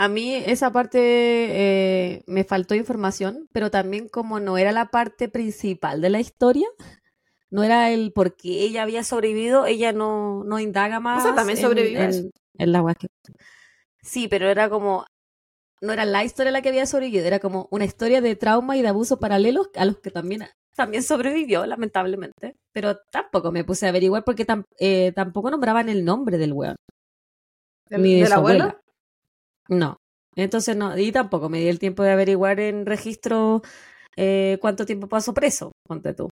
[0.00, 5.28] A mí esa parte eh, me faltó información, pero también como no era la parte
[5.28, 6.68] principal de la historia,
[7.50, 11.64] no era el por qué ella había sobrevivido, ella no, no indaga más también en-
[11.64, 13.08] sobrevivió a en, en la que-
[14.00, 15.04] Sí, pero era como,
[15.80, 18.82] no era la historia la que había sobrevivido, era como una historia de trauma y
[18.82, 20.44] de abuso paralelos a los que también,
[20.76, 22.54] también sobrevivió, lamentablemente.
[22.72, 26.76] Pero tampoco me puse a averiguar porque tam- eh, tampoco nombraban el nombre del weón.
[27.88, 28.64] ¿Del, Ni de abuelo?
[28.64, 28.80] abuela.
[29.68, 29.96] No.
[30.36, 33.62] Entonces no, y tampoco me di el tiempo de averiguar en registro
[34.16, 36.28] eh, cuánto tiempo pasó preso, ponte tú.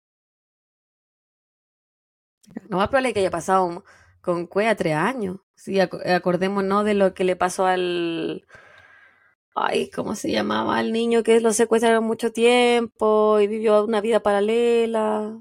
[2.68, 3.84] Lo más probable es que haya pasado
[4.22, 5.38] con Cuea tres años.
[5.54, 8.46] Sí, ac- acordémonos de lo que le pasó al.
[9.54, 10.80] Ay, ¿cómo se llamaba?
[10.80, 15.38] El niño que lo secuestraron mucho tiempo y vivió una vida paralela.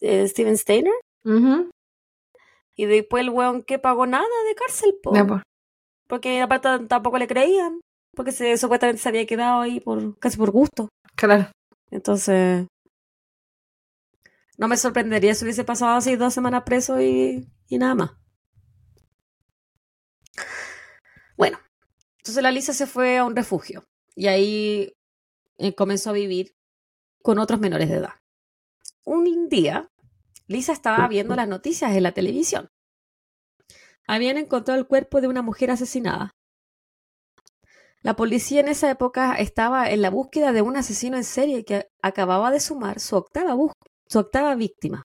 [0.00, 0.92] Eh, Steven Steiner.
[1.24, 1.70] Ujú.
[2.76, 5.12] Y después el weón que pagó nada de cárcel, po.
[5.12, 5.42] Pues.
[6.12, 7.80] Porque aparte tampoco le creían,
[8.14, 10.90] porque se, supuestamente se había quedado ahí por casi por gusto.
[11.16, 11.50] Claro.
[11.90, 12.66] Entonces,
[14.58, 18.10] no me sorprendería si hubiese pasado así dos semanas preso y, y nada más.
[21.38, 21.58] Bueno,
[22.18, 23.82] entonces la Lisa se fue a un refugio
[24.14, 24.92] y ahí
[25.56, 26.54] eh, comenzó a vivir
[27.22, 28.16] con otros menores de edad.
[29.06, 29.88] Un día,
[30.46, 32.68] Lisa estaba viendo las noticias en la televisión.
[34.06, 36.32] Habían encontrado el cuerpo de una mujer asesinada.
[38.02, 41.86] La policía en esa época estaba en la búsqueda de un asesino en serie que
[42.02, 43.54] acababa de sumar su octava,
[44.06, 45.04] su octava víctima.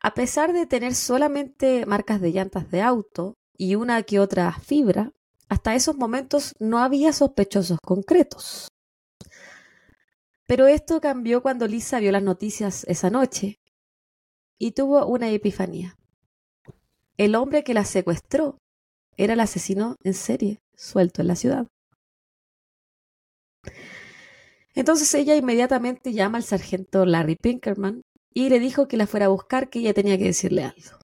[0.00, 5.12] A pesar de tener solamente marcas de llantas de auto y una que otra fibra,
[5.48, 8.68] hasta esos momentos no había sospechosos concretos.
[10.46, 13.60] Pero esto cambió cuando Lisa vio las noticias esa noche
[14.58, 15.96] y tuvo una epifanía.
[17.16, 18.58] El hombre que la secuestró
[19.16, 21.66] era el asesino en serie suelto en la ciudad.
[24.74, 28.02] Entonces ella inmediatamente llama al sargento Larry Pinkerman
[28.32, 30.98] y le dijo que la fuera a buscar, que ella tenía que decirle algo.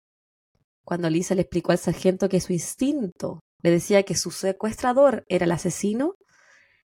[0.84, 5.44] Cuando Lisa le explicó al sargento que su instinto le decía que su secuestrador era
[5.44, 6.14] el asesino,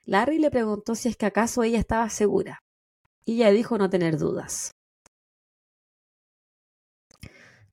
[0.04, 2.58] Larry le preguntó si es que acaso ella estaba segura.
[3.24, 4.72] Y ella dijo no tener dudas.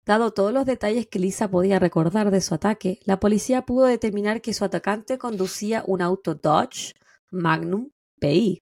[0.10, 4.42] Dado todos los detalles que Lisa podía recordar de su ataque, la policía pudo determinar
[4.42, 6.96] que su atacante conducía un auto Dodge
[7.30, 8.64] Magnum PI.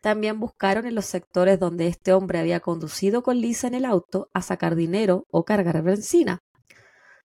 [0.00, 4.28] También buscaron en los sectores donde este hombre había conducido con Lisa en el auto
[4.34, 6.40] a sacar dinero o cargar benzina.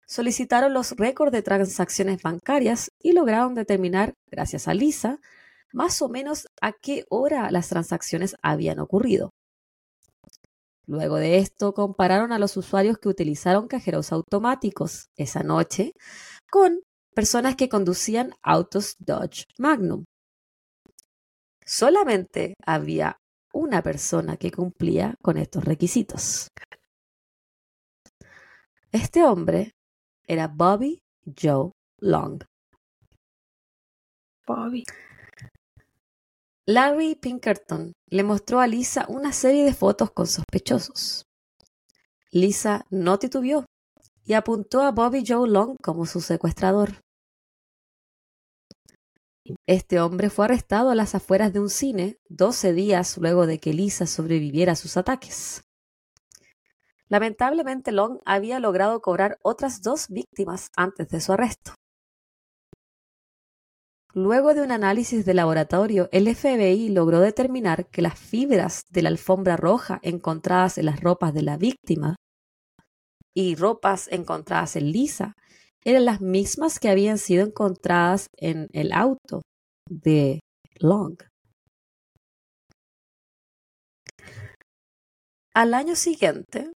[0.05, 5.19] Solicitaron los récords de transacciones bancarias y lograron determinar, gracias a Lisa,
[5.73, 9.33] más o menos a qué hora las transacciones habían ocurrido.
[10.89, 15.93] Luego de esto, compararon a los usuarios que utilizaron cajeros automáticos esa noche
[16.49, 16.79] con
[17.13, 20.05] personas que conducían autos Dodge Magnum.
[21.63, 23.17] Solamente había
[23.53, 26.47] una persona que cumplía con estos requisitos.
[28.91, 29.73] Este hombre
[30.25, 31.03] era Bobby
[31.39, 31.69] Joe
[31.99, 32.41] Long.
[34.47, 34.83] Bobby.
[36.71, 41.25] Larry Pinkerton le mostró a Lisa una serie de fotos con sospechosos.
[42.31, 43.65] Lisa no titubeó
[44.23, 47.01] y apuntó a Bobby Joe Long como su secuestrador.
[49.65, 53.73] Este hombre fue arrestado a las afueras de un cine 12 días luego de que
[53.73, 55.63] Lisa sobreviviera a sus ataques.
[57.07, 61.73] Lamentablemente Long había logrado cobrar otras dos víctimas antes de su arresto.
[64.13, 69.09] Luego de un análisis de laboratorio, el FBI logró determinar que las fibras de la
[69.09, 72.15] alfombra roja encontradas en las ropas de la víctima
[73.35, 75.33] y ropas encontradas en Lisa
[75.85, 79.43] eran las mismas que habían sido encontradas en el auto
[79.87, 80.39] de
[80.79, 81.17] Long.
[85.53, 86.71] Al año siguiente,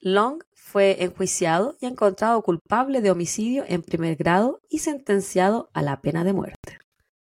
[0.00, 6.00] Long fue enjuiciado y encontrado culpable de homicidio en primer grado y sentenciado a la
[6.00, 6.78] pena de muerte.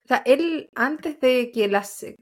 [0.05, 2.15] O sea, él antes de que la se-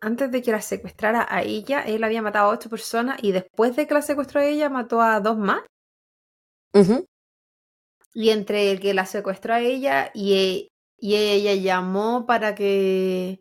[0.00, 3.74] antes de que la secuestrara a ella, él había matado a ocho personas y después
[3.74, 5.62] de que la secuestró a ella mató a dos más.
[6.74, 7.06] Ujú.
[8.12, 10.68] Y entre el que la secuestró a ella y, e-
[10.98, 13.40] y ella llamó para que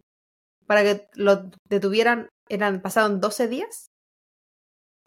[0.66, 3.88] para que lo detuvieran, eran pasaron 12 días.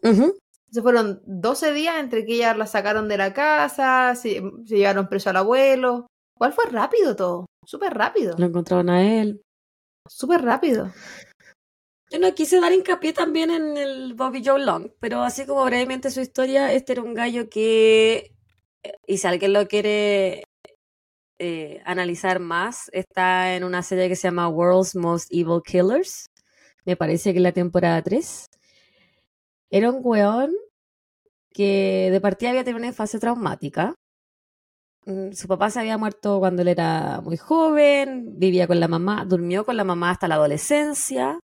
[0.03, 0.37] Ujú.
[0.71, 5.07] Se fueron 12 días entre que ella la sacaron de la casa, se, se llevaron
[5.07, 6.07] preso al abuelo.
[6.37, 7.45] ¿Cuál fue rápido todo?
[7.65, 8.35] Súper rápido.
[8.37, 9.41] Lo encontraron a él.
[10.07, 10.91] Súper rápido.
[12.09, 16.09] Yo no quise dar hincapié también en el Bobby Joe Long, pero así como brevemente
[16.09, 18.33] su historia, este era un gallo que,
[18.83, 20.45] eh, y si alguien lo quiere
[21.37, 26.27] eh, analizar más, está en una serie que se llama World's Most Evil Killers,
[26.85, 28.45] me parece que es la temporada 3.
[29.69, 30.51] Era un weón
[31.53, 33.95] que de partida había tenido una infancia traumática.
[35.05, 39.25] Mm, Su papá se había muerto cuando él era muy joven, vivía con la mamá,
[39.25, 41.39] durmió con la mamá hasta la adolescencia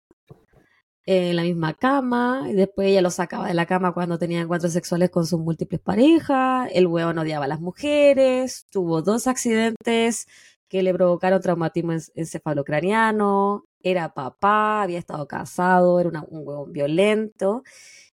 [1.05, 4.71] en la misma cama, y después ella lo sacaba de la cama cuando tenía encuentros
[4.71, 10.28] sexuales con sus múltiples parejas, el huevón odiaba a las mujeres, tuvo dos accidentes
[10.69, 17.63] que le provocaron traumatismo en- encefalocraniano, era papá, había estado casado, era un huevón violento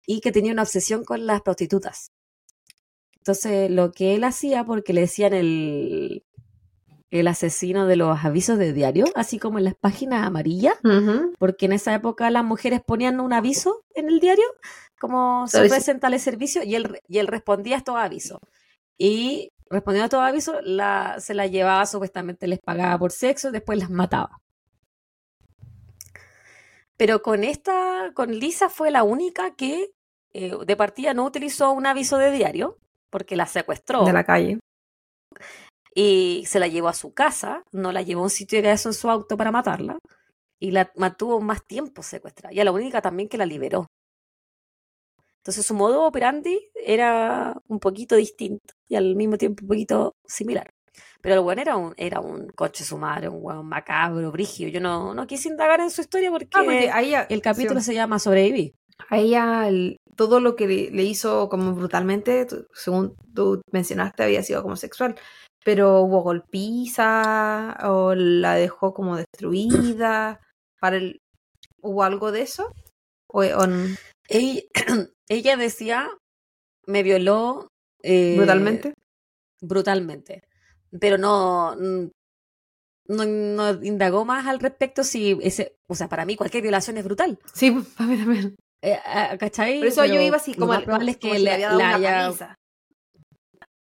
[0.08, 2.12] y que tenía una obsesión con las prostitutas.
[3.18, 6.24] Entonces, lo que él hacía, porque le decían el,
[7.12, 10.76] el asesino de los avisos de diario, así como en las páginas amarillas,
[11.38, 14.45] porque en esa época las mujeres ponían un aviso en el diario,
[14.97, 15.72] como se Pero sí.
[15.74, 18.39] ofrecen tales servicios, y él, y él respondía a estos avisos.
[18.97, 23.51] Y respondiendo a estos avisos, la, se la llevaba, supuestamente les pagaba por sexo, y
[23.51, 24.41] después las mataba.
[26.95, 29.91] Pero con esta, con Lisa fue la única que
[30.38, 32.77] eh, de partida no utilizó un aviso de diario,
[33.09, 34.59] porque la secuestró De la calle.
[35.95, 38.89] y se la llevó a su casa, no la llevó a un sitio de eso
[38.89, 39.97] en su auto para matarla,
[40.59, 43.88] y la mantuvo más tiempo secuestrada, y a la única también que la liberó.
[45.39, 50.69] Entonces su modo operandi era un poquito distinto y al mismo tiempo un poquito similar.
[51.21, 54.67] Pero el weón era un, era un coche su madre, un weón macabro, brigio.
[54.67, 57.79] Yo no, no quise indagar en su historia porque, Ah, porque a ella, el capítulo
[57.79, 58.73] sí, se llama Sobreviví.
[59.10, 64.24] A ella el- todo lo que le, le hizo como brutalmente, tú- según tú mencionaste,
[64.24, 65.16] había sido como sexual.
[65.64, 70.39] Pero hubo golpiza o la dejó como destruida.
[70.80, 71.20] Para el,
[71.82, 72.72] ¿Hubo algo de eso?
[73.28, 73.43] O,
[74.30, 74.62] Ella,
[75.30, 76.10] ella decía,
[76.86, 77.68] me violó
[78.04, 78.93] eh, brutalmente?
[79.62, 80.41] brutalmente.
[81.00, 82.10] Pero no, no,
[83.08, 87.39] no indagó más al respecto si ese, o sea, para mí cualquier violación es brutal.
[87.54, 88.56] Sí, para mí también.
[88.84, 89.80] Eh, ah, ¿Cachai?
[89.80, 91.80] Por eso yo iba así, como, como- probable es como que si le había dado
[91.80, 92.55] la una paliza.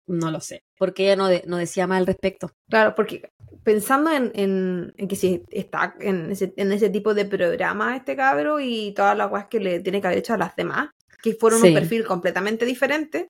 [0.08, 2.52] no lo sé, porque ella no, de- no decía más al respecto.
[2.70, 3.30] Claro, porque
[3.64, 8.16] pensando en, en, en que si está en ese, en ese tipo de programa este
[8.16, 10.90] cabro y todas las cosas que le tiene que haber hecho a las demás,
[11.22, 11.70] que fueron Sí.
[11.70, 13.30] un perfil completamente diferente,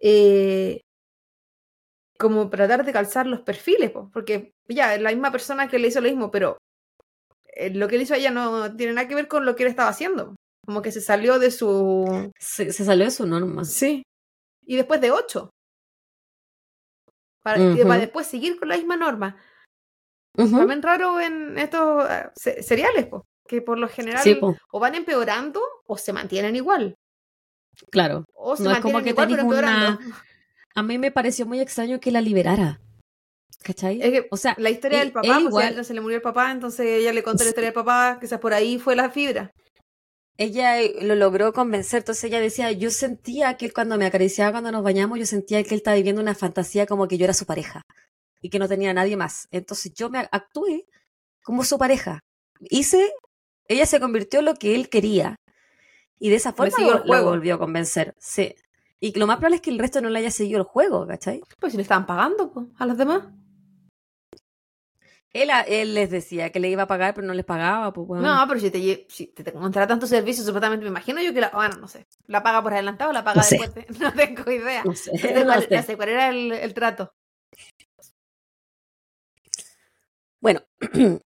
[0.00, 0.80] eh,
[2.18, 5.88] como tratar de calzar los perfiles, po, porque ya, es la misma persona que le
[5.88, 6.58] hizo lo mismo, pero
[7.56, 9.62] eh, lo que le hizo a ella no tiene nada que ver con lo que
[9.62, 10.34] él estaba haciendo.
[10.70, 12.30] Como que se salió de su...
[12.38, 13.64] Se, se salió de su norma.
[13.64, 14.04] Sí.
[14.64, 15.50] Y después de ocho.
[17.42, 17.58] Para,
[17.98, 19.36] después seguir con la misma norma.
[20.38, 20.56] Ujú.
[20.58, 22.06] También raro en estos
[22.60, 24.38] seriales, po, que por lo general Sí,
[24.70, 26.94] o van empeorando o se mantienen igual.
[27.90, 28.24] claro.
[28.32, 30.16] O se No es como mantienen que igual, pero tenés una- empeorando.
[30.76, 32.80] A mí me pareció muy extraño que la liberara.
[33.64, 34.00] ¿Cachai?
[34.00, 36.22] Es que o sea, la historia él- del papá, pues, igual- se le murió el
[36.22, 39.50] papá, entonces ella le contó la historia del papá, quizás por ahí fue la fibra.
[40.40, 44.52] Ella eh, lo logró convencer, entonces ella decía, yo sentía que él cuando me acariciaba,
[44.52, 47.34] cuando nos bañamos, yo sentía que él estaba viviendo una fantasía como que yo era
[47.34, 47.82] su pareja
[48.40, 49.48] y que no tenía a nadie más.
[49.50, 50.86] Entonces yo me actué
[51.42, 52.20] como su pareja.
[52.58, 53.12] Hice,
[53.68, 55.36] ella se convirtió en lo que él quería
[56.18, 56.74] y de esa forma
[57.04, 58.14] lo, volvió a convencer.
[58.18, 58.54] Sí.
[58.98, 61.42] Y lo más probable es que el resto no le haya seguido el juego, ¿cachai?
[61.58, 63.24] Pues si le estaban pagando a los demás.
[65.32, 67.92] Él, les decía que le iba a pagar, pero no les pagaba.
[67.92, 68.22] Pues, bueno.
[68.26, 71.50] No, pero si te, si te, contratan tu servicio, supuestamente me imagino yo que la.
[71.50, 72.06] Bueno, no sé.
[72.26, 73.58] ¿La paga por adelantado o la paga No sé.
[73.58, 73.86] después?
[73.86, 74.82] de- no tengo idea.
[74.84, 75.76] No sé, cuál, sé.
[75.76, 77.14] no sé cuál era el, el trato.
[80.40, 80.62] Bueno,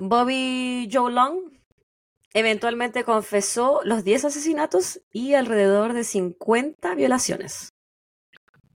[0.00, 1.50] Bobby Joe Long
[2.34, 7.72] eventualmente confesó los 10 asesinatos y alrededor de 50 violaciones.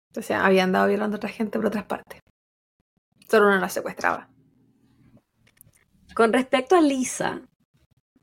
[0.09, 2.21] Entonces había andado violando a otra gente por otras partes.
[3.33, 4.29] Solo uno la secuestraba.
[6.15, 7.41] Con respecto a Lisa,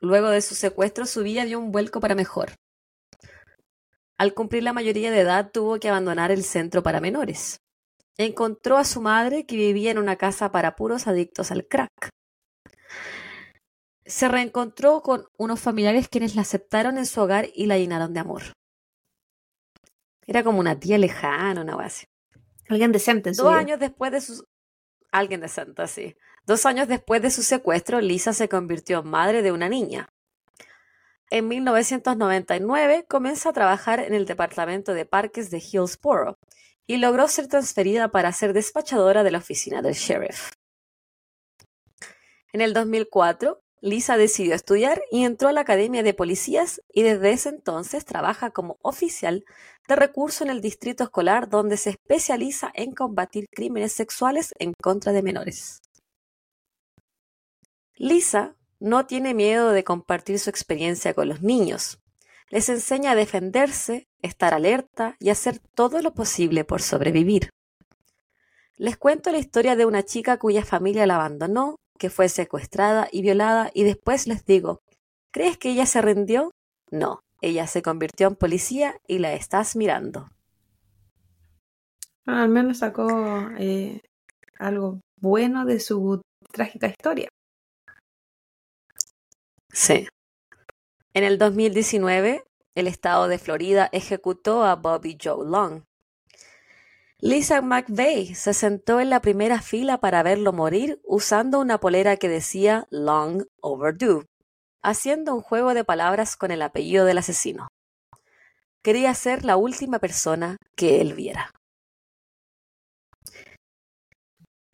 [0.02, 2.52] luego de su secuestro su vida dio un vuelco para mejor.
[4.20, 7.60] Al cumplir la mayoría de edad tuvo que abandonar el centro para menores.
[8.20, 12.10] Encontró a su madre que vivía en una casa para puros adictos al crack.
[14.06, 18.20] Se reencontró con unos familiares quienes la aceptaron en su hogar y la llenaron de
[18.20, 18.44] amor.
[20.28, 22.06] Era como una tía lejana, una base.
[22.70, 23.60] Alguien decente en su Dos vida.
[23.60, 24.46] años después de su...
[25.12, 26.16] Alguien decente, sí.
[26.46, 30.08] Dos años después de su secuestro, Lisa se convirtió en madre de una niña.
[31.32, 36.38] En 1999 comienza a trabajar en el departamento de parques de Hillsborough
[36.88, 40.52] y logró ser transferida para ser despachadora de la oficina del sheriff.
[42.52, 47.32] En el 2004, Lisa decidió estudiar y entró a la Academia de Policías y desde
[47.32, 49.46] ese entonces trabaja como oficial
[49.88, 55.14] de recurso en el distrito escolar donde se especializa en combatir crímenes sexuales en contra
[55.14, 55.82] de menores.
[57.96, 62.00] Lisa no tiene miedo de compartir su experiencia con los niños.
[62.50, 67.50] Les enseña a defenderse, estar alerta y hacer todo lo posible por sobrevivir.
[68.78, 73.22] Les cuento la historia de una chica cuya familia la abandonó, que fue secuestrada y
[73.22, 74.80] violada y después les digo,
[75.32, 76.50] ¿crees que ella se rindió?
[76.90, 80.30] No, ella se convirtió en policía y la estás mirando.
[82.26, 83.08] Ah, al menos sacó
[83.60, 84.02] eh,
[84.58, 86.22] algo bueno de su
[86.52, 87.28] trágica historia.
[89.72, 90.08] Sí.
[91.14, 92.44] En el 2019,
[92.76, 95.84] el estado de Florida ejecutó a Bobby Joe Long.
[97.22, 102.30] Lisa McVeigh se sentó en la primera fila para verlo morir usando una polera que
[102.30, 104.26] decía Long Overdue,
[104.82, 107.68] haciendo un juego de palabras con el apellido del asesino.
[108.82, 111.52] Quería ser la última persona que él viera.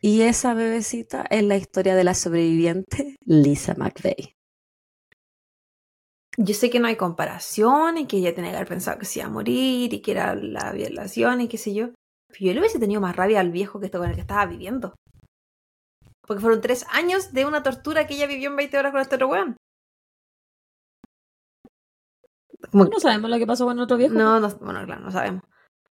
[0.00, 4.36] Y esa bebecita es la historia de la sobreviviente Lisa McVeigh.
[6.38, 9.18] Yo sé que no hay comparación y que ella tenía que haber pensado que se
[9.18, 11.88] iba a morir y que era la violación y qué sé yo.
[12.38, 14.44] Pero yo le hubiese tenido más rabia al viejo que esto con el que estaba
[14.46, 14.94] viviendo.
[16.26, 19.14] Porque fueron tres años de una tortura que ella vivió en 20 horas con este
[19.14, 19.56] otro weón.
[22.70, 24.14] Como- No sabemos lo que pasó con otro viejo.
[24.14, 25.42] No, no, bueno, claro, no sabemos.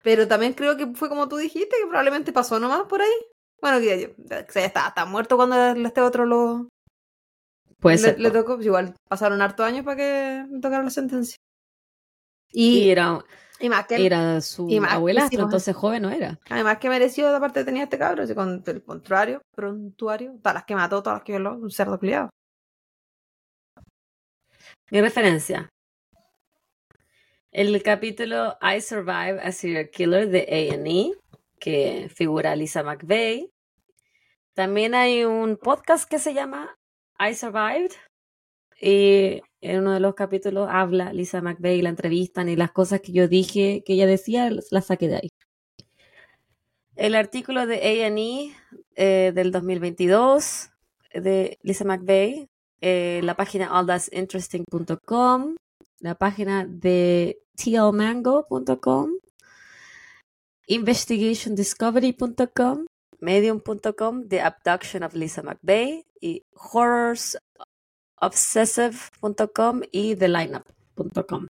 [0.02, 3.10] Pero también creo que fue como tú dijiste, que probablemente pasó nomás por ahí.
[3.60, 6.68] Bueno, que ya estaba, estaba muerto cuando este otro lo
[7.80, 8.20] Puede le, ser.
[8.20, 8.38] le po.
[8.38, 8.54] tocó.
[8.56, 11.36] Pues igual pasaron harto años para que le tocara la sentencia.
[12.50, 13.24] Y Y, era,
[13.60, 16.38] y más que era su y más- abuelastro, entonces joven no era.
[16.48, 20.54] además que mereció la parte que tenía este cabro, así con el contrario, prontuario, todas
[20.54, 22.30] las que mató, todas las que violó, un cerdo criado.
[24.90, 25.68] Mi referencia.
[27.50, 31.12] El capítulo I Survive a Serial Killer de A&E,
[31.58, 33.50] que figura Lisa McVeigh.
[34.54, 36.76] También hay un podcast que se llama
[37.18, 37.92] I Survived.
[38.80, 43.12] Y en uno de los capítulos habla Lisa McVeigh, la entrevistan y las cosas que
[43.12, 45.28] yo dije, que ella decía, las saqué de ahí.
[46.96, 48.52] El artículo de A&E
[48.96, 50.70] eh, del 2022
[51.14, 52.48] de Lisa McVeigh
[52.80, 55.56] eh, la página allthat'sinteresting.com,
[56.00, 59.10] la página de tlmango.com,
[60.68, 62.86] investigationdiscovery.com,
[63.20, 66.44] medium.com, The Abduction of Lisa McVeigh y
[68.20, 71.46] horrorsobsessive.com y thelineup.com.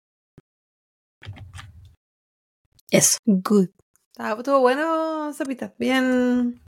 [2.91, 3.17] Eso.
[3.25, 3.69] Good.
[4.17, 5.73] Ah, Estuvo bueno, Zapita.
[5.79, 6.61] Bien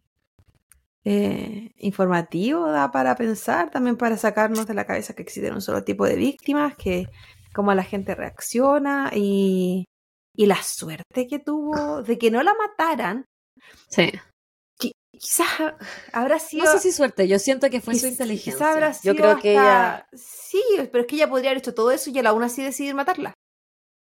[1.03, 5.83] eh, informativo, da para pensar, también para sacarnos de la cabeza que existe un solo
[5.83, 7.07] tipo de víctimas, que
[7.53, 9.85] cómo la gente reacciona y,
[10.35, 13.25] y la suerte que tuvo de que no la mataran.
[13.89, 14.11] Sí.
[15.15, 15.47] Qui- Quizás
[16.13, 16.65] habrá sido.
[16.65, 18.53] No sé si suerte, yo siento que fue su inteligencia.
[18.53, 20.61] quizá habrá Yo sido creo que ella Sí,
[20.91, 23.33] pero es que ella podría haber hecho todo eso y él aún así decidir matarla.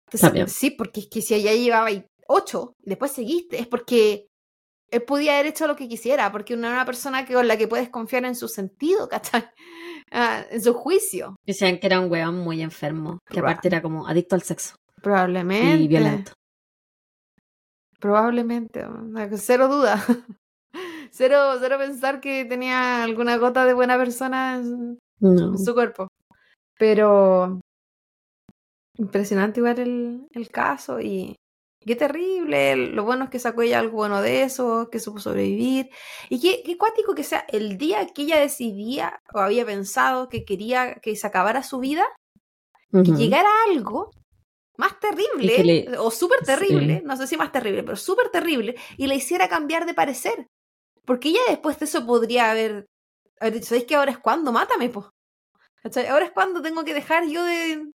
[0.08, 0.48] Entonces, También.
[0.50, 1.90] sí, porque es que si ella llevaba
[2.28, 4.28] ocho y después seguiste, es porque
[4.92, 7.68] él podía haber hecho lo que quisiera, porque era una persona que, con la que
[7.68, 9.46] puedes confiar en su sentido, ¿cachai?
[10.12, 11.36] Ah, en su juicio.
[11.46, 15.82] decían que era un weón muy enfermo, que aparte era como adicto al sexo Probablemente.
[15.84, 16.34] y violento.
[18.00, 18.86] Probablemente,
[19.38, 20.04] cero duda.
[21.16, 25.54] Cero, cero pensar que tenía alguna gota de buena persona en, No.
[25.54, 26.08] en su cuerpo.
[26.78, 27.60] Pero
[28.98, 31.36] impresionante igual el, el caso y
[31.86, 32.76] qué terrible.
[32.76, 35.90] Lo bueno es que sacó ella algo bueno de eso, que supo sobrevivir.
[36.30, 40.44] Y qué, qué cuático que sea el día que ella decidía o había pensado que
[40.46, 42.06] quería que se acabara su vida,
[42.92, 44.12] que llegara algo
[44.78, 47.06] más terrible, Es que le- o súper terrible, Sí.
[47.06, 50.48] no sé si más terrible, pero súper terrible, y le hiciera cambiar de parecer.
[51.06, 52.88] Porque ella después de eso podría haber,
[53.40, 54.52] haber dicho, ¿sabéis que ahora es cuando?
[54.52, 55.12] Mátame, po.
[55.84, 56.08] ¿Cachai?
[56.08, 57.92] Ahora es cuando tengo que dejar yo de...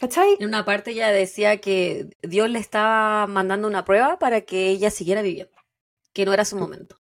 [0.00, 0.36] ¿Cachai?
[0.40, 4.90] En una parte ella decía que Dios le estaba mandando una prueba para que ella
[4.90, 5.56] siguiera viviendo,
[6.12, 6.96] que no era su momento.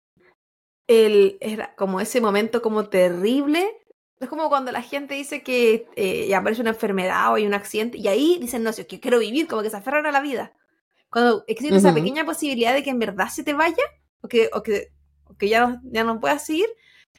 [0.88, 3.72] El, era como ese momento como terrible.
[4.20, 8.00] Es como cuando la gente dice que eh, aparece una enfermedad o hay un accidente
[8.00, 10.22] y ahí dicen, no, si es que quiero vivir, como que se aferran a la
[10.22, 10.54] vida.
[11.12, 13.84] Cuando existe esa pequeña posibilidad de que en verdad se te vaya
[14.22, 14.90] o que, o que,
[15.26, 16.68] o que ya, no, ya no puedas seguir,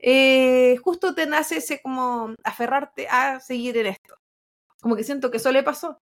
[0.02, 4.16] eh, justo te nace ese como aferrarte a seguir en esto.
[4.80, 5.98] Como que siento que eso le pasó.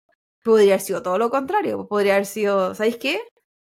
[0.44, 1.88] Podría haber sido todo lo contrario.
[1.88, 3.20] Podría haber sido, ¿sabéis qué?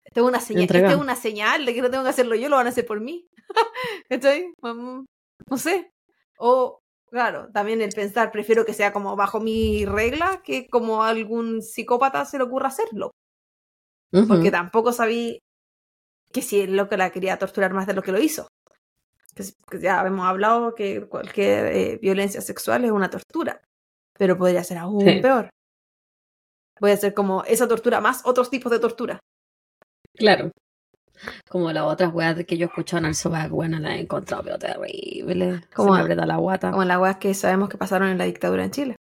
[0.05, 2.67] Es una señal, es una señal de que no tengo que hacerlo yo, lo van
[2.67, 3.29] a hacer por mí.
[4.09, 4.53] ¿Estoy?
[4.63, 5.93] No sé.
[6.39, 11.11] O, claro, también el pensar, prefiero que sea como bajo mi regla que como a
[11.11, 13.13] algún psicópata se le ocurra hacerlo.
[14.11, 14.51] Porque Ujú.
[14.51, 15.41] tampoco sabí
[16.33, 18.49] que si el loco la quería torturar más de lo que lo hizo.
[19.35, 19.45] Que,
[19.81, 23.61] ya hemos hablado que cualquier eh, violencia sexual es una tortura.
[24.19, 25.21] Pero podría ser aún Sí.
[25.21, 25.49] peor.
[26.79, 29.19] Puede ser como esa tortura más otros tipos de tortura.
[30.17, 30.51] Claro.
[31.49, 34.43] Como las otras weas que yo he escuchado en el sobaco, bueno, las he encontrado,
[34.43, 35.61] pero terrible.
[35.61, 36.71] Se Como- me aprieta la guata.
[36.71, 38.97] Como las weas que sabemos que pasaron en la dictadura en Chile.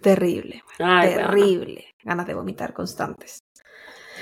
[0.00, 1.90] Terrible, Ay, terrible.
[2.02, 3.40] Ganas de vomitar constantes.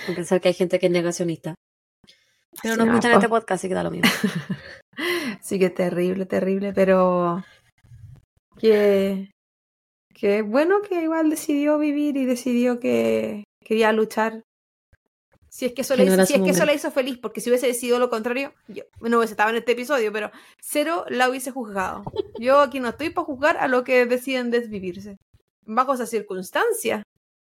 [0.07, 1.55] Con Pensar que hay gente que es negacionista.
[2.62, 3.18] Pero no escuchan po.
[3.18, 4.09] este podcast, así que da lo mismo.
[5.40, 7.42] Sí que terrible, terrible, pero
[8.59, 9.30] que,
[10.14, 14.42] que bueno que igual decidió vivir y decidió que quería luchar.
[15.48, 16.90] Si es que eso, Que le, no hizo- era si es que eso la hizo
[16.90, 20.30] feliz, porque si hubiese decidido lo contrario, yo no hubiese estado en este episodio, pero
[20.61, 22.03] cero la hubiese juzgado.
[22.38, 25.16] Yo aquí no estoy para juzgar a lo que deciden desvivirse.
[25.64, 27.03] Bajo esa circunstancia.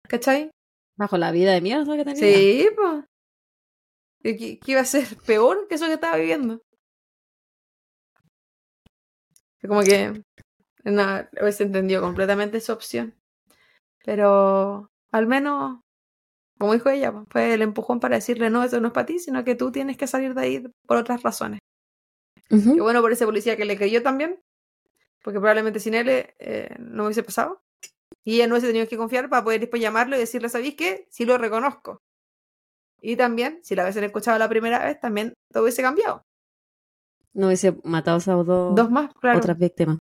[0.09, 0.51] ¿Cachai?
[0.97, 2.19] Bajo la vida de mierda que tenía.
[2.19, 3.05] Sí, pues.
[4.21, 6.61] ¿Qué, qué iba a ser peor que eso que estaba viviendo?
[9.61, 10.23] Como que
[10.83, 11.03] no,
[11.41, 13.15] hubiese entendido completamente su opción.
[14.05, 15.81] Pero al menos,
[16.57, 19.19] como dijo ella, pues, fue el empujón para decirle no, eso no es para ti,
[19.19, 21.59] sino que tú tienes que salir de ahí por otras razones.
[22.49, 24.39] Qué bueno por ese policía que le creyó también,
[25.21, 27.61] porque probablemente sin él eh, no hubiese pasado.
[28.27, 31.07] Y ella no hubiese tenido que confiar para poder después llamarlo y decirle, ¿sabéis qué?
[31.09, 32.01] Sí lo reconozco.
[32.99, 36.23] Y también, si la hubiesen escuchado la primera vez, también todo hubiese cambiado.
[37.33, 39.37] No hubiese matado a esas dos, Dos más, claro.
[39.39, 39.97] otras víctimas.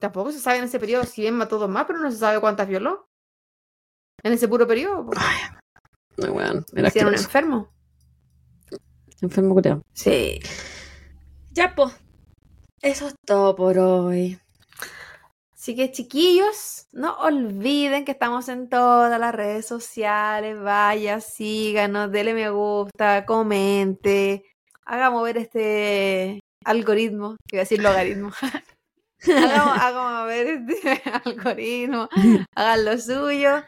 [0.00, 2.40] Tampoco se sabe en ese periodo si bien mató dos más, pero no se sabe
[2.40, 3.04] cuántas violó.
[4.22, 5.10] En ese puro periodo.
[5.18, 7.24] Ay, weón, Le era hicieron asqueroso.
[7.24, 7.68] enfermo.
[9.20, 9.82] Enfermo creo.
[9.92, 10.40] Sí.
[11.50, 11.92] Ya, pues.
[12.80, 14.38] Eso es todo por hoy.
[15.62, 20.60] Así que chiquillos, no olviden que estamos en todas las redes sociales.
[20.60, 24.42] Vaya, síganos, dele me gusta, comente,
[24.84, 28.32] haga mover este algoritmo, que iba a decir logaritmo.
[29.36, 32.08] haga, haga mover este algoritmo,
[32.56, 33.62] hagan lo suyo.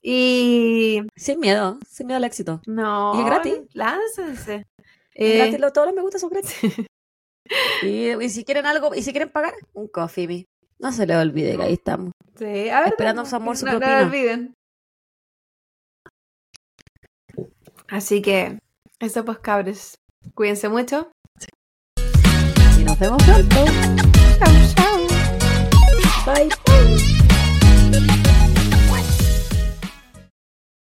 [0.00, 2.62] Y Sin miedo, sin miedo al éxito.
[2.66, 3.58] no, ¿Y es gratis?
[3.74, 4.64] láncense.
[5.12, 6.56] Eh, gratis, todos los me gusta son gratis.
[7.82, 10.46] y, y si quieren algo, y si quieren pagar, un coffee me.
[10.78, 12.12] No se le olvide que ahí estamos.
[12.36, 14.00] Sí, a ver, Esperando su amor, su no, propina.
[14.00, 14.54] No olviden.
[17.88, 18.58] Así que,
[18.98, 19.94] eso pues cabres.
[20.34, 21.10] Cuídense mucho.
[21.38, 21.48] Sí.
[22.80, 23.56] Y nos vemos pronto.
[24.38, 25.06] Chao, chao.
[26.26, 27.05] Bye.